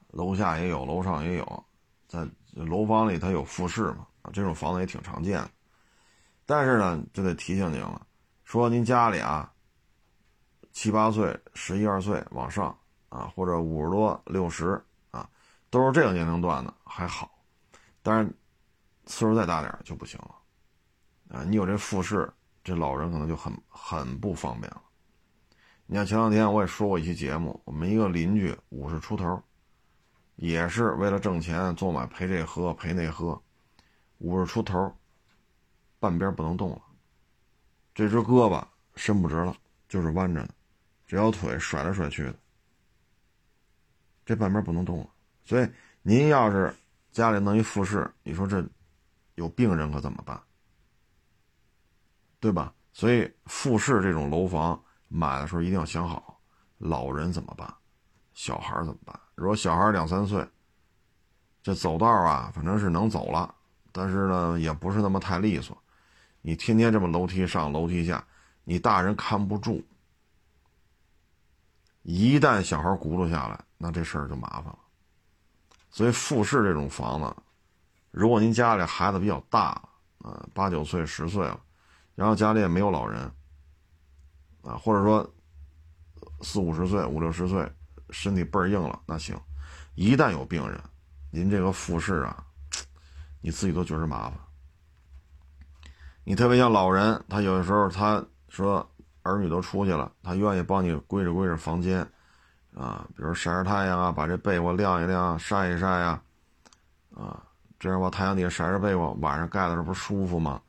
[0.09, 1.64] 楼下也有，楼上也有，
[2.09, 5.51] 在楼房里它有复式嘛，啊，这种房子也挺常见的。
[6.47, 8.05] 但是呢，就得提醒您了，
[8.45, 9.53] 说您家里啊，
[10.75, 12.77] 七八岁、十一二岁往上
[13.09, 14.79] 啊，或者五十多、六十
[15.11, 15.27] 啊。
[15.70, 17.31] 都是这个年龄段的还好，
[18.03, 18.31] 但是
[19.07, 21.43] 岁数再大点就不行了啊！
[21.43, 24.83] 你有这复式，这老人可能就很很不方便了。
[25.87, 29.43] 你看前两天我也说过一期节目，我们一个邻居五十出头，
[30.37, 33.41] 也是为了挣钱做买陪这喝陪那喝，
[34.18, 34.97] 五十出头，
[35.99, 36.83] 半边不能动了，
[37.95, 38.64] 这只胳膊
[38.95, 39.57] 伸不直了，
[39.89, 40.55] 就是弯着的，
[41.07, 42.34] 这条腿甩来甩去的，
[44.24, 45.09] 这半边不能动了。
[45.44, 45.68] 所以，
[46.02, 46.74] 您要是
[47.12, 48.64] 家里弄一复式，你说这
[49.34, 50.40] 有病人可怎么办？
[52.40, 52.74] 对吧？
[52.92, 56.40] 所以复式这种楼房买的时候一定要想好，
[56.78, 57.72] 老人怎么办？
[58.34, 59.18] 小孩怎么办？
[59.34, 60.46] 如果小孩两三岁，
[61.62, 63.55] 这走道啊，反正是能走了，
[63.92, 65.76] 但是呢，也不是那么太利索。
[66.42, 68.24] 你天天这么楼梯上楼梯下，
[68.64, 69.82] 你大人看不住，
[72.05, 74.78] 一旦小孩轱辘下来，那这事儿就麻烦了。
[75.90, 77.34] 所以复式这种房子，
[78.11, 79.70] 如果您家里孩子比较大，
[80.18, 81.59] 啊，八九岁、十岁了，
[82.14, 83.22] 然后家里也没有老人，
[84.62, 85.34] 啊，或者说
[86.42, 87.66] 四五十岁、五六十岁，
[88.11, 89.34] 身体倍儿硬了，那行。
[89.94, 90.78] 一旦有病人，
[91.30, 92.44] 您这个复式啊，
[93.40, 94.38] 你自己都觉着麻烦。
[96.22, 98.93] 你特别像老人，他有的时候他说
[99.25, 102.07] 儿女都出去了，他愿意帮你归置归置房间。
[102.77, 106.20] 啊，比如晒晒太阳啊，把这被窝晾一晾，晒一晒呀，
[107.14, 107.41] 啊，
[107.79, 110.61] 这样往太阳底下晒晒被窝，晚上盖的时候不舒服吗？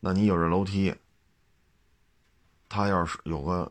[0.00, 0.94] 那你有这楼梯，
[2.66, 3.70] 他要是有个，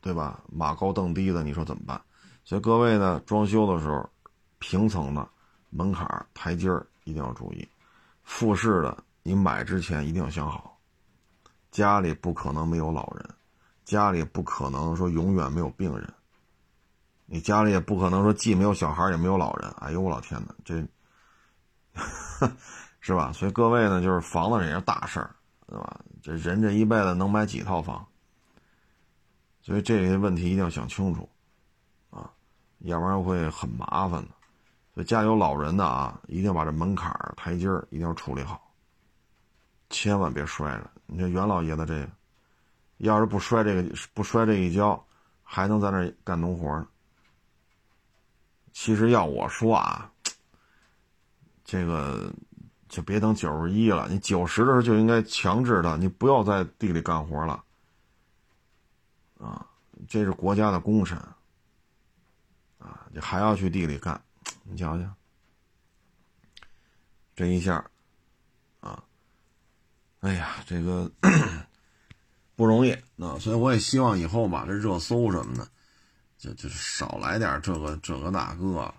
[0.00, 0.42] 对吧？
[0.50, 2.02] 马高凳低的，你说怎么办？
[2.42, 4.10] 所以各位呢，装修的时候，
[4.58, 5.28] 平层的
[5.68, 7.68] 门槛台阶儿一定要注意，
[8.24, 10.76] 复式的你买之前一定要想好，
[11.70, 13.28] 家里不可能没有老人，
[13.84, 16.12] 家里不可能说永远没有病人。
[17.26, 20.84] 你家里也不可能说既没有小孩也没有老人，哎呦我老天哪，这
[23.00, 23.32] 是吧？
[23.32, 25.30] 所以各位呢，就是房子也是大事儿，
[25.66, 26.00] 对吧？
[26.22, 28.04] 这人这一辈子能买几套房？
[29.62, 31.28] 所以这些问题一定要想清楚
[32.10, 32.30] 啊，
[32.80, 34.28] 要不然会很麻烦的。
[34.92, 38.72] 所以家有老人的啊，一定要把这门槛台阶儿一定要处理好，
[39.88, 40.90] 千万别摔了。
[41.12, 42.08] 你看袁老爷子这个，
[42.98, 43.82] 要是不摔这个
[44.14, 45.04] 不摔这一跤，
[45.42, 46.86] 还能在那干农活呢。
[48.72, 50.10] 其实要我说啊，
[51.64, 52.32] 这个
[52.88, 57.64] 就别等九十一了，你九十的时候就应该强制他，你不要在地里干活了，
[59.38, 59.66] 啊，
[60.08, 61.18] 这是国家的功臣，
[62.78, 64.22] 啊，你还要去地里干，
[64.62, 65.04] 你瞧瞧，
[67.34, 67.84] 这一下，
[68.78, 69.02] 啊，
[70.20, 71.10] 哎呀，这个
[72.56, 75.68] 不容易啊，所以我也希望以后吧，这热搜什么的。
[76.36, 78.94] 就就少来点这个这个那个啊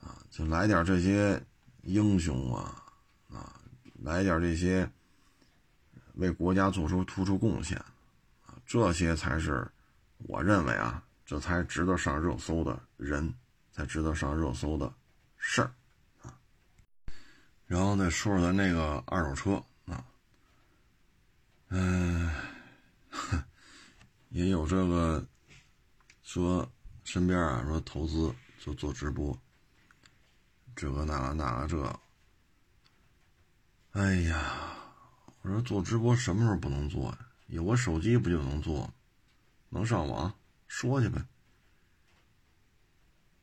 [0.00, 1.38] 啊，就来点这些
[1.82, 2.82] 英雄啊
[3.30, 3.60] 啊，
[4.02, 4.90] 来点这些
[6.14, 7.76] 为国家做出突出贡献
[8.46, 9.70] 啊，这些才是
[10.16, 13.34] 我认为啊，这才值得上热搜的人，
[13.70, 14.90] 才值得上热搜的
[15.36, 15.70] 事儿。
[17.66, 20.04] 然后再说说咱那个二手车啊，
[21.68, 22.30] 嗯，
[24.30, 25.24] 也有这个。
[26.22, 26.68] 说
[27.04, 29.38] 身边啊，说投资就做直播，
[30.74, 32.00] 这个那个那个这，
[33.92, 34.76] 哎呀，
[35.40, 37.18] 我说做直播什么时候不能做呀？
[37.46, 38.92] 有个手机不就能做，
[39.68, 40.34] 能上网
[40.66, 41.24] 说去呗。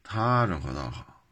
[0.03, 1.23] 他这可倒好，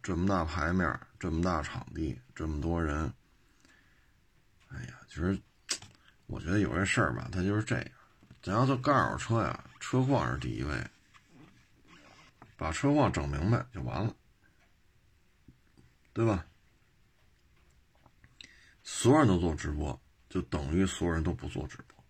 [0.00, 3.12] 这么大牌面，这么大场地，这么多人，
[4.70, 5.38] 哎呀，其实
[6.26, 7.86] 我觉得有些事儿吧，他就是这样。
[8.42, 10.82] 咱要做干二手车呀，车况是第一位，
[12.56, 14.16] 把车况整明白就完了，
[16.14, 16.46] 对吧？
[18.82, 20.00] 所有人都做直播，
[20.30, 22.02] 就等于所有人都不做直播；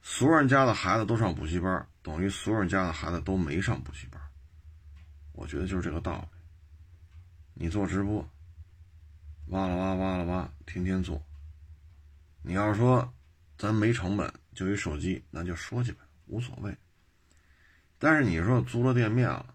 [0.00, 4.18] 所有人家的孩子都上补习班，等于所有人家的孩子都没上补习班。
[5.32, 6.41] 我觉得就是这个道理。
[7.54, 8.28] 你做直播，
[9.48, 11.22] 挖了挖，挖了挖，天天做。
[12.42, 13.12] 你要说
[13.56, 16.76] 咱没成本，就一手机，那就说去呗，无所谓。
[17.98, 19.54] 但是你说租了店面了，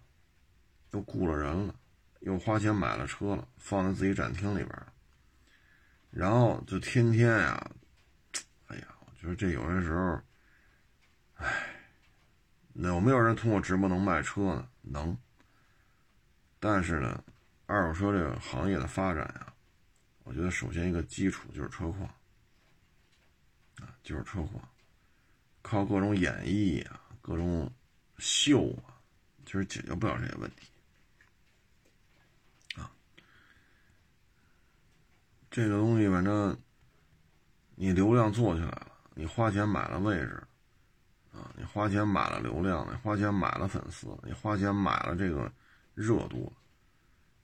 [0.92, 1.74] 又雇了人了，
[2.20, 4.86] 又花钱买了车了，放在自己展厅里边
[6.10, 7.70] 然后就天天呀，
[8.68, 10.20] 哎呀，我觉得这有些时候，
[11.34, 11.46] 哎，
[12.72, 14.66] 有没有人通过直播能卖车呢？
[14.80, 15.16] 能。
[16.58, 17.22] 但是呢，
[17.68, 19.52] 二手车这个行业的发展呀，
[20.24, 22.02] 我觉得首先一个基础就是车况，
[23.80, 24.68] 啊，就是车况，
[25.62, 27.70] 靠各种演绎啊，各种。
[28.20, 28.98] 秀啊，
[29.46, 30.66] 其实解决不了这些问题
[32.74, 32.90] 啊。
[35.48, 36.58] 这个东西反正
[37.76, 40.42] 你流量做起来了，你花钱买了位置
[41.32, 45.52] 啊，你花钱买了流量，你花钱买了粉丝，你花钱买了这个
[45.94, 46.52] 热度，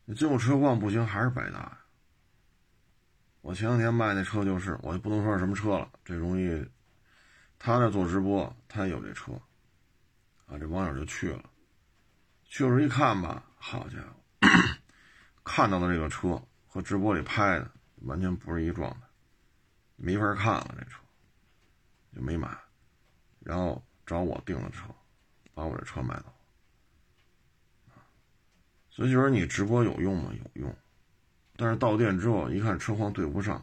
[0.05, 1.79] 你最后车况不行还是白搭呀。
[3.41, 6.67] 我前两天卖那车就是，我就不能说是什么车了，这容易
[7.59, 9.33] 他那做直播，他有这车。
[10.47, 11.43] 啊，这网友就去了，
[12.45, 14.49] 去了一看吧，好家伙，
[15.43, 17.71] 看到的这个车和直播里拍的
[18.03, 19.07] 完全不是一状态，
[19.97, 21.01] 没法看了，这车
[22.15, 22.55] 就没买，
[23.41, 24.95] 然后找我订的车，
[25.55, 26.34] 把我这车买了。
[28.95, 30.31] 所以就说你直播有用吗？
[30.33, 30.77] 有用，
[31.57, 33.63] 但是到店之后一看车况对不上，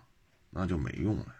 [0.49, 1.35] 那就没用了呀。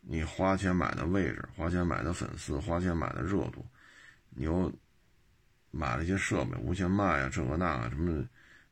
[0.00, 3.64] 你花钱买的位置，花钱买的粉丝，花钱买的热度。
[4.30, 4.72] 你又
[5.70, 8.26] 买了一些设备，无线麦啊，这个那个什么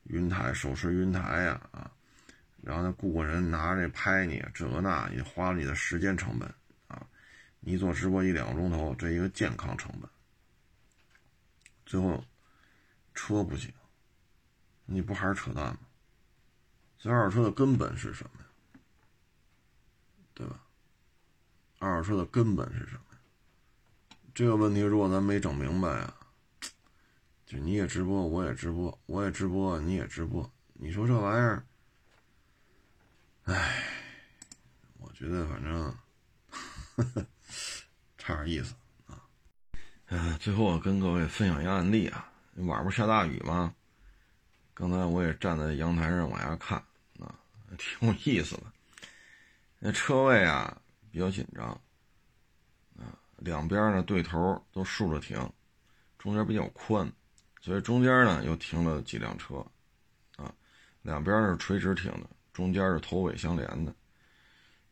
[0.05, 1.89] 云台、手持云台呀，啊，
[2.63, 6.53] 然后呢，雇个人拿着拍你，这个那，也花了你的时间成本
[6.89, 7.07] 啊。
[7.61, 10.11] 你做直播一两个钟头，这一个健康成本，
[11.87, 12.25] 最后
[13.15, 13.73] 车不行，
[14.87, 15.79] 你不还是扯淡吗？
[16.99, 18.47] 所以二手车的根本是什么呀？
[20.35, 20.61] 对吧？
[21.79, 23.01] 二手车的根本是什么？
[24.35, 26.15] 这个问题如果咱没整明白啊，
[27.47, 31.65] 就你也直播，我也直播，我也直播，你也直播，你说这玩意儿，
[33.45, 33.85] 哎，
[34.99, 35.95] 我觉得反正
[38.17, 38.75] 差点意思
[39.07, 39.21] 啊。
[40.07, 42.30] 嗯，最后我跟各位分享一个案例啊，
[42.67, 43.75] 晚上不下大雨吗？
[44.75, 46.79] 刚才我也站在阳台上往下看
[47.19, 47.35] 啊，
[47.77, 48.63] 挺有意思的。
[49.79, 50.81] 那车位啊
[51.11, 51.79] 比较紧张。
[53.43, 55.51] 两边呢对头都竖着停，
[56.19, 57.11] 中间比较宽，
[57.63, 59.65] 所以中间呢又停了几辆车，
[60.37, 60.53] 啊，
[61.01, 63.95] 两边是垂直停的，中间是头尾相连的。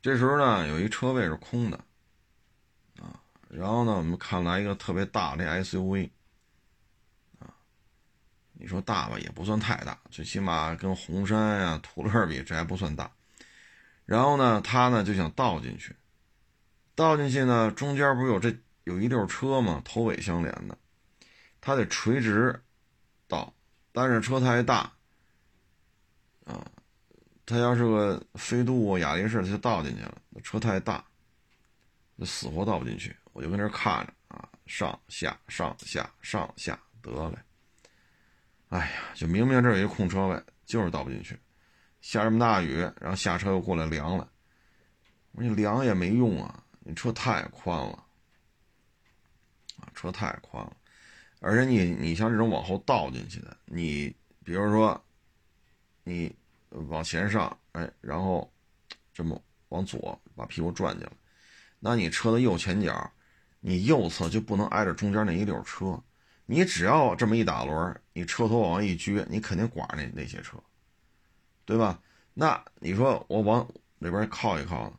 [0.00, 1.76] 这时候呢有一车位是空的，
[3.02, 6.08] 啊，然后呢我们看来一个特别大的 SUV，
[8.60, 13.10] 你说大吧也不算太大，最起码跟红山呀、途乐比这还不算大。
[14.04, 15.94] 然后呢他呢就想倒进去。
[16.94, 18.52] 倒进去呢，中间不是有这
[18.82, 19.80] 有一溜车吗？
[19.84, 20.76] 头尾相连的，
[21.60, 22.60] 他得垂直
[23.28, 23.54] 倒，
[23.92, 24.92] 但是车太大
[26.44, 26.66] 啊，
[27.46, 30.20] 他要是个飞度啊、雅力士，他就倒进去了。
[30.42, 31.04] 车太大，
[32.24, 33.16] 死活倒不进去。
[33.32, 37.38] 我就跟这看着啊，上下上下上下，得嘞。
[38.68, 41.38] 哎呀，就明明这有一空车位，就是倒不进去。
[42.00, 44.30] 下这么大雨，然后下车又过来凉了，
[45.32, 46.62] 我说你凉也没用啊。
[46.80, 47.92] 你车太宽了，
[49.78, 50.74] 啊，车太宽了，
[51.40, 54.98] 而且你你像这种往后倒进去的，你比如说，
[56.02, 56.34] 你
[56.70, 58.50] 往前上，哎，然后
[59.12, 59.38] 这么
[59.68, 61.12] 往左把屁股转进来，
[61.78, 63.12] 那你车的右前角，
[63.60, 66.02] 你右侧就不能挨着中间那一溜车，
[66.50, 70.56] 你只要这么一打轮，你车头往一撅，你肯定刮那那些车，
[71.66, 72.00] 对吧？
[72.32, 73.68] 那你说我往
[73.98, 74.98] 那边靠一靠呢？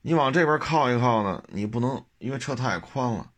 [0.00, 3.30] 你往这边靠一靠呢，你不能，因为车太宽了，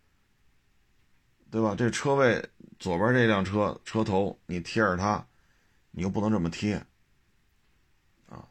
[1.50, 1.74] 对吧？
[1.76, 2.40] 这车位
[2.78, 5.26] 左边这辆车车头你贴着它，
[5.90, 6.76] 你又不能这么贴，
[8.28, 8.46] 啊，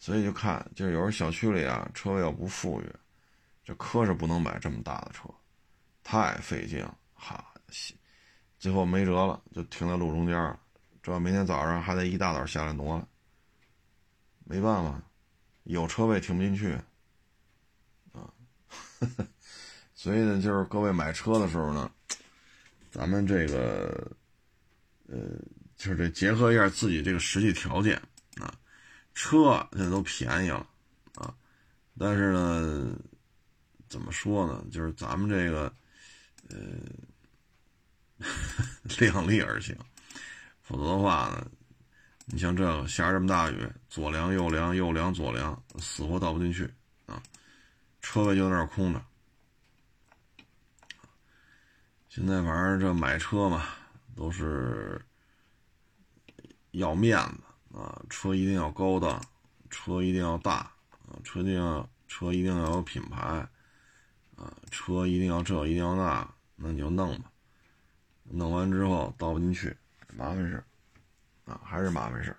[0.00, 2.92] 所以就看，就是有时候小区里啊，车位要不富裕，
[3.62, 5.28] 这科是不能买这么大的车，
[6.02, 7.54] 太费劲，哈，
[8.66, 10.58] 最后没辙了，就停在路中间了，
[11.00, 13.06] 这明天早上还得一大早下来挪了，
[14.42, 15.00] 没办法，
[15.62, 16.72] 有车位停不进去
[18.12, 18.26] 啊。
[19.94, 21.88] 所以呢，就是各位买车的时候呢，
[22.90, 24.10] 咱们这个
[25.06, 25.16] 呃，
[25.76, 27.96] 就是这结合一下自己这个实际条件
[28.40, 28.52] 啊，
[29.14, 30.68] 车现在都便宜了
[31.14, 31.32] 啊，
[31.96, 32.98] 但是呢，
[33.88, 34.64] 怎么说呢？
[34.72, 35.72] 就是咱们这个，
[36.48, 36.56] 呃，
[38.98, 39.76] 量力而行，
[40.62, 41.46] 否则的话呢，
[42.26, 46.72] 你像这个下这么大雨，左凉右凉，右凉左凉，死活倒不进去
[47.06, 47.22] 啊，
[48.00, 49.02] 车位就在那空着。
[52.08, 53.64] 现在反正这买车嘛，
[54.16, 54.98] 都是
[56.70, 59.22] 要面子啊，车一定要高档，
[59.68, 60.72] 车一定要大
[61.06, 63.46] 啊，车一定要车一定要有品牌
[64.36, 67.30] 啊，车一定要这一定要那，那你就弄吧，
[68.28, 69.76] 弄完之后倒不进去，
[70.14, 70.62] 麻烦事
[71.44, 72.36] 啊，还是麻烦事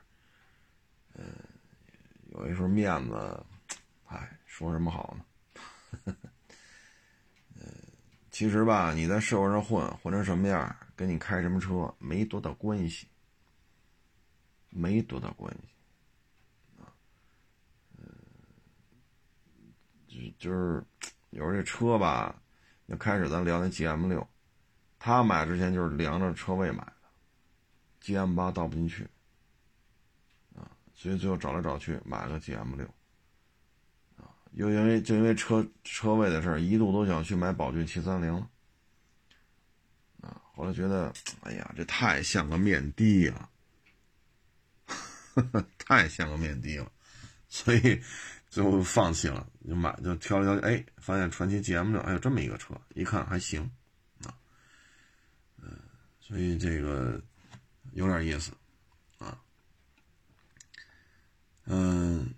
[1.14, 1.26] 嗯，
[2.32, 3.46] 有一时候面子，
[4.08, 6.16] 哎，说什么好呢？
[8.30, 13.08] 其实吧，你在社会上混混成什么样，跟你开什么车没多大关系，
[14.70, 15.68] 没多大关系，
[16.80, 16.86] 啊，
[17.98, 18.06] 嗯，
[20.08, 20.84] 就就是
[21.32, 22.40] 有时候这车吧，
[22.86, 24.28] 要开始咱聊那 G M 六，
[25.08, 26.94] 他买之前就是量着车位买的
[28.02, 29.08] ，G M 八倒不进去，
[30.54, 32.86] 啊，所以最后找来找去买了个 G M 六。
[34.18, 38.50] 啊又因为就因为车车位的事儿，一度都想去买宝骏七三零了，
[40.20, 43.50] 啊，后来觉得，哎呀，这太像个面的了，
[45.80, 46.92] 太像个面的了，
[47.48, 48.02] 所以
[48.50, 53.72] 最后放弃了，就买就挑了挑，哎，发现传祺 GM 六，哎有这么一个车，一看还行，
[56.28, 57.22] 所以这个
[57.94, 58.52] 有点意思，
[59.20, 59.40] 啊，
[61.66, 62.34] 嗯，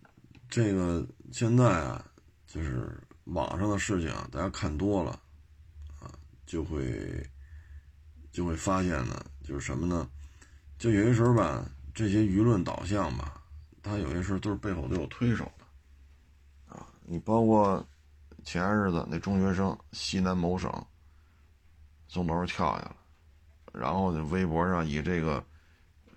[0.49, 2.05] 这个现在啊。
[2.51, 5.11] 就是网上的事情啊，大家看多了，
[5.99, 6.09] 啊，
[6.47, 7.23] 就会
[8.31, 10.09] 就会发现呢，就是什么呢？
[10.79, 11.63] 就有些时候吧，
[11.93, 13.39] 这些舆论导向吧，
[13.83, 17.87] 它有些时候都是背后都有推手的，啊，你包括
[18.43, 20.73] 前些日子那中学生西南某省
[22.07, 22.95] 从楼上跳下来，
[23.73, 25.43] 然后在微博上以这个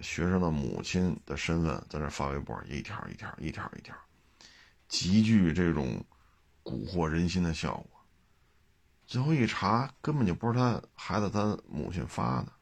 [0.01, 3.95] 学生的母亲的身份在那发微博，一条一条一条一条，
[4.89, 6.05] 极具这种。
[6.65, 8.01] 蛊惑人心的效果，
[9.05, 12.53] 最后一查，根本就不是他孩子他母亲发的，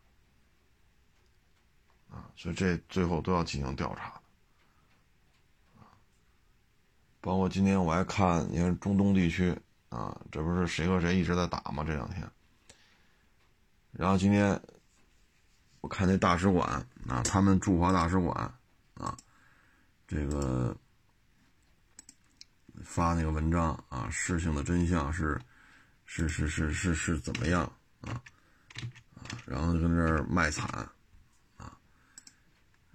[2.09, 4.09] 啊，所以这最后都要进行调查
[5.75, 5.83] 的，
[7.21, 9.55] 包括今天我还看，你看中东地区
[9.91, 11.85] 啊，这不是谁和谁一直在打吗？
[11.87, 12.27] 这两天，
[13.93, 14.59] 然后今天
[15.81, 16.69] 我看那大使馆
[17.09, 18.35] 啊，他们驻华大使馆
[18.95, 19.17] 啊，
[20.07, 20.77] 这个。
[22.83, 25.39] 发那个文章啊，事情的真相是，
[26.07, 27.63] 是是是是是怎么样
[28.01, 28.21] 啊？
[29.15, 30.67] 啊，然后跟这儿卖惨
[31.59, 31.77] 啊，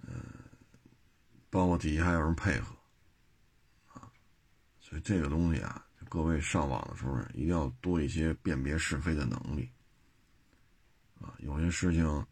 [0.02, 0.12] 嗯，
[1.48, 2.74] 包括底下还有人配合
[3.94, 4.10] 啊，
[4.80, 9.70] 所以这个东西啊，各位上网的时候一定要多一些辨别是非的能力
[11.20, 12.26] 啊，有些事情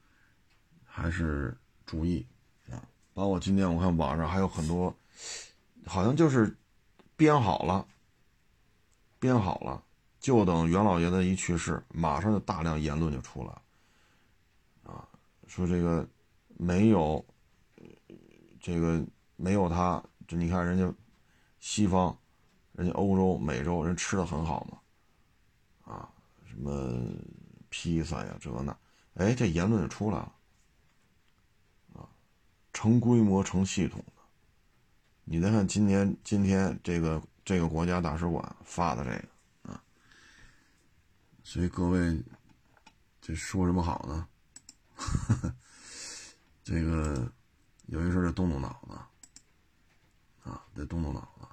[0.95, 2.25] 还是注意
[2.71, 2.79] 啊。
[3.13, 4.95] 包括今天我看网上还有很多，
[5.87, 6.57] 好像就是。
[7.17, 7.87] 编好了，
[9.21, 9.81] 编好了，
[10.19, 15.07] 就等袁老爷子一去世，马上就大量言论就出来，啊，
[15.47, 16.05] 说这个
[16.49, 17.25] 没有，
[18.61, 19.01] 这个
[19.37, 20.93] 没有他，这你看人家
[21.61, 22.19] 西方，
[22.73, 26.11] 人家欧洲、美洲人吃的很好嘛，啊，
[26.45, 27.01] 什么
[27.69, 28.77] 披萨呀这那，
[29.15, 30.35] 哎，这言论就出来了，
[32.75, 34.23] 成规模、成系统的。
[35.25, 39.83] 你再看今年今天这个这个国家大使馆发的这个啊，
[41.43, 42.23] 所以各位
[43.23, 44.29] 这说什么好呢？
[46.63, 47.33] 这个
[47.87, 48.93] 有些事得动动脑子
[50.49, 51.47] 啊，得动动脑子，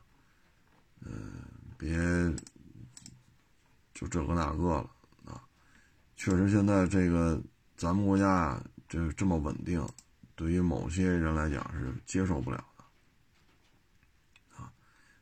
[1.02, 1.44] 嗯，
[1.78, 1.96] 别
[3.94, 4.90] 就这个那个了
[5.26, 5.44] 啊。
[6.16, 7.42] 确实，现在这个
[7.78, 9.86] 咱们国家啊，这这么稳定，
[10.36, 12.84] 对于某些人来讲是接受不了的，
[14.56, 14.72] 啊。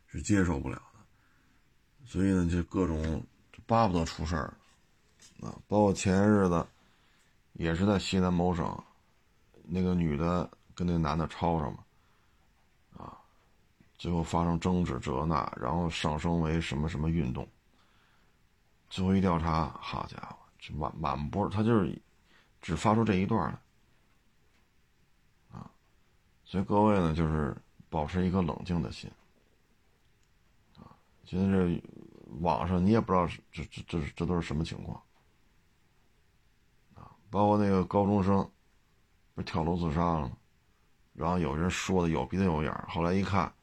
[0.07, 3.23] 是接受不了的，所以呢，就各种
[3.67, 4.53] 巴不得出事儿，
[5.41, 6.65] 啊，包括前些日子，
[7.53, 8.83] 也是在西南某省，
[9.63, 11.83] 那个女的跟那男的吵吵嘛，
[12.97, 13.17] 啊，
[13.99, 17.47] 最后发生争执这那，然后上升为什么什么运动，
[18.89, 22.01] 最后一调查，好家伙，这满满波，他就是
[22.61, 23.59] 只发出这一段来，
[26.49, 27.55] 所以各位呢，就是
[27.91, 29.07] 保持一颗冷静的心。
[30.77, 30.89] 啊
[31.23, 31.83] 现在这
[32.41, 34.99] 网上你也不知道这这这这都是什么情况
[36.95, 37.13] 啊？
[37.29, 38.49] 包括那个高中生
[39.35, 40.31] 不是跳楼自杀了？
[41.13, 43.53] 然后有人说的有鼻子有眼儿后来一看，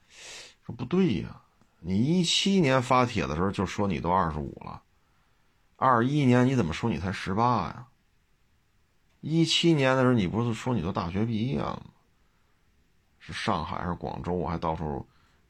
[0.64, 1.42] 说不对呀，
[1.80, 4.80] 你一七年发帖的时候就说你都二十五了，
[5.74, 7.88] 二一年你怎么说你才十八呀？
[9.22, 11.95] 一七年的时候你不是说你都大学毕业了吗？
[13.26, 14.32] 是上海还是广州？
[14.32, 15.04] 我还到处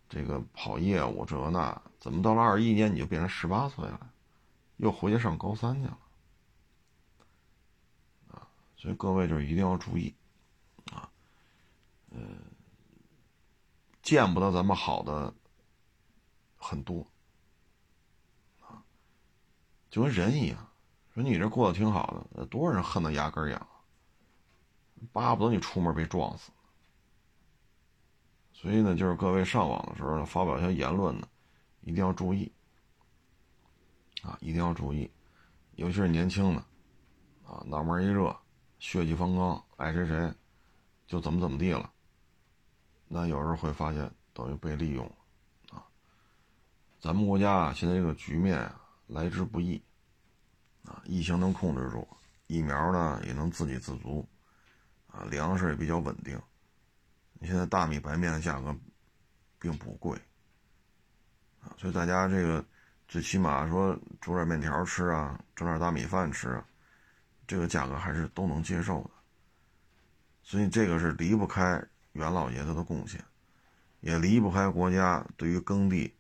[0.09, 4.11] 这个跑业务这那，怎么到了二一年你就变成十八岁了，
[4.79, 5.99] 又回去上高三去了？
[8.31, 8.49] 啊，
[8.79, 10.15] 所以各位就是一定要注意，
[10.91, 11.07] 啊，
[12.13, 12.19] 呃，
[14.01, 15.35] 见不得咱们好的
[16.57, 17.07] 很多，
[18.63, 18.83] 啊，
[19.91, 20.67] 就跟人一样，
[21.13, 23.67] 说你这过得挺好的，多少人恨得牙根痒，
[25.13, 26.51] 巴不得你出门被撞死。
[28.67, 31.29] 所以呢，就是各位上网的时候呢，发表一些言论呢，
[31.83, 32.51] 一定要注意，
[34.23, 35.09] 啊，一定要注意，
[35.77, 36.61] 尤其是年轻的，
[37.47, 38.37] 啊，脑门一热，
[38.81, 40.35] 血气方刚，爱谁谁，
[41.07, 41.93] 就怎么怎么地了。
[43.07, 45.15] 那有时候会发现等于被利用了，
[45.71, 45.87] 啊，
[46.99, 49.81] 咱们国家啊，现在这个局面啊，来之不易，
[50.85, 52.05] 啊，疫情能控制住，
[52.49, 54.27] 疫苗呢也能自给自足，
[55.07, 56.37] 啊，粮食也比较稳定。
[57.43, 58.75] 现在大米白面的价格
[59.59, 60.19] 并不贵
[61.63, 62.65] 啊，所以大家这个
[63.09, 66.65] 最起码说煮点面条吃啊，整点大米饭吃啊，
[67.47, 69.11] 这个价格还是都能接受的。
[70.43, 71.83] 所以这个是离不开
[72.13, 73.23] 袁老爷子的贡献，
[74.01, 76.15] 也离不开国家对于耕地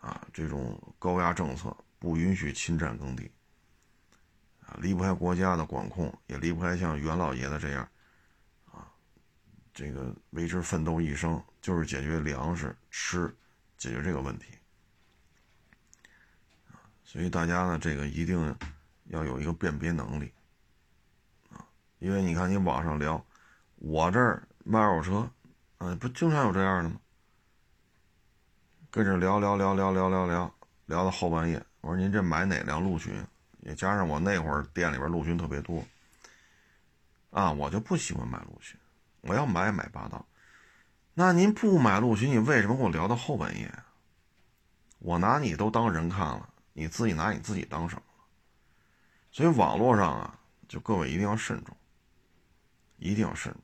[0.00, 3.30] 啊这种高压政策，不允许侵占耕地
[4.66, 7.88] 啊，离不开国家的管控，也离不开像袁老爷子这样。
[9.72, 13.34] 这个为之奋斗一生，就是解决粮食吃，
[13.78, 14.46] 解决这个问题
[17.04, 18.56] 所以大家呢，这个一定
[19.06, 20.32] 要有一个辨别能力
[21.50, 21.66] 啊。
[21.98, 23.24] 因为你看，你网上聊，
[23.76, 25.30] 我这儿卖二手车，
[25.78, 27.00] 啊，不经常有这样的吗？
[28.90, 30.54] 跟这聊聊聊聊聊聊聊
[30.86, 33.24] 聊到后半夜，我说您这买哪辆陆巡？
[33.60, 35.84] 也加上我那会儿店里边陆巡特别多
[37.30, 38.78] 啊，我就不喜欢买陆巡。
[39.22, 40.26] 我要买买霸道，
[41.14, 43.72] 那您不买陆巡，你为什么跟我聊到后半夜？
[44.98, 48.24] 我拿你都当人看了，你自己拿你自己当什么了？
[49.30, 51.76] 所以网络上啊，就各位一定要慎重，
[52.96, 53.54] 一定要慎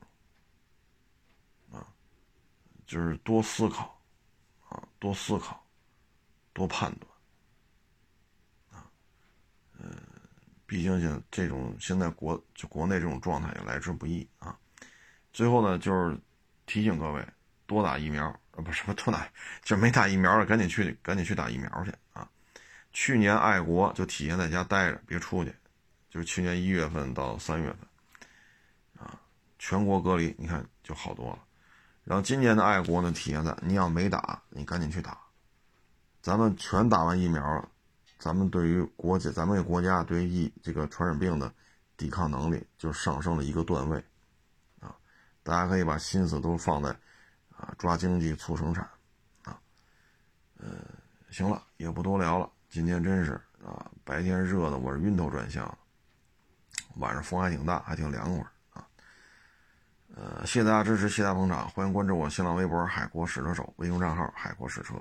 [1.69, 1.87] 重啊，
[2.85, 3.99] 就是多思考
[4.69, 5.63] 啊，多思考，
[6.53, 7.11] 多判断
[8.71, 8.89] 啊，
[9.79, 9.89] 呃，
[10.65, 14.57] 毕竟现这种现在国就国内这种状态也来之不易啊。
[15.37, 16.17] 最后呢，就是
[16.65, 17.23] 提醒各位
[17.67, 19.29] 多打疫苗，呃，不是不多打，
[19.61, 22.27] 就没打疫苗的赶紧去，赶紧去打疫苗去啊！
[22.91, 25.53] 去年爱国就体现在家待着，别出去，
[26.09, 29.13] 就是去年一月份到三月份，啊，
[29.59, 31.39] 全国隔离，你看就好多了。
[32.03, 35.19] 然后今年的爱国呢，体现在你要没打，你赶紧去打。
[36.19, 37.69] 咱们全打完疫苗了，
[38.17, 41.53] 咱们对于国家，咱们国家对于疫这个传染病的
[41.95, 44.03] 抵抗能力就上升了一个段位。
[45.47, 46.89] 大家可以把心思都放在，
[47.55, 48.83] 啊，抓经济促生产，
[49.45, 49.57] 啊，
[50.57, 50.67] 呃，
[51.29, 52.51] 行了，也不多聊了。
[52.67, 55.65] 今天真是啊，白天热的我是晕头转向，
[56.97, 58.85] 晚上风还挺大，还挺凉快啊。
[60.13, 64.95] 呃，谢谢大家支持，谢谢大家捧场，欢迎关注我新浪微博“海阔试车手”微信账号“海阔试车”。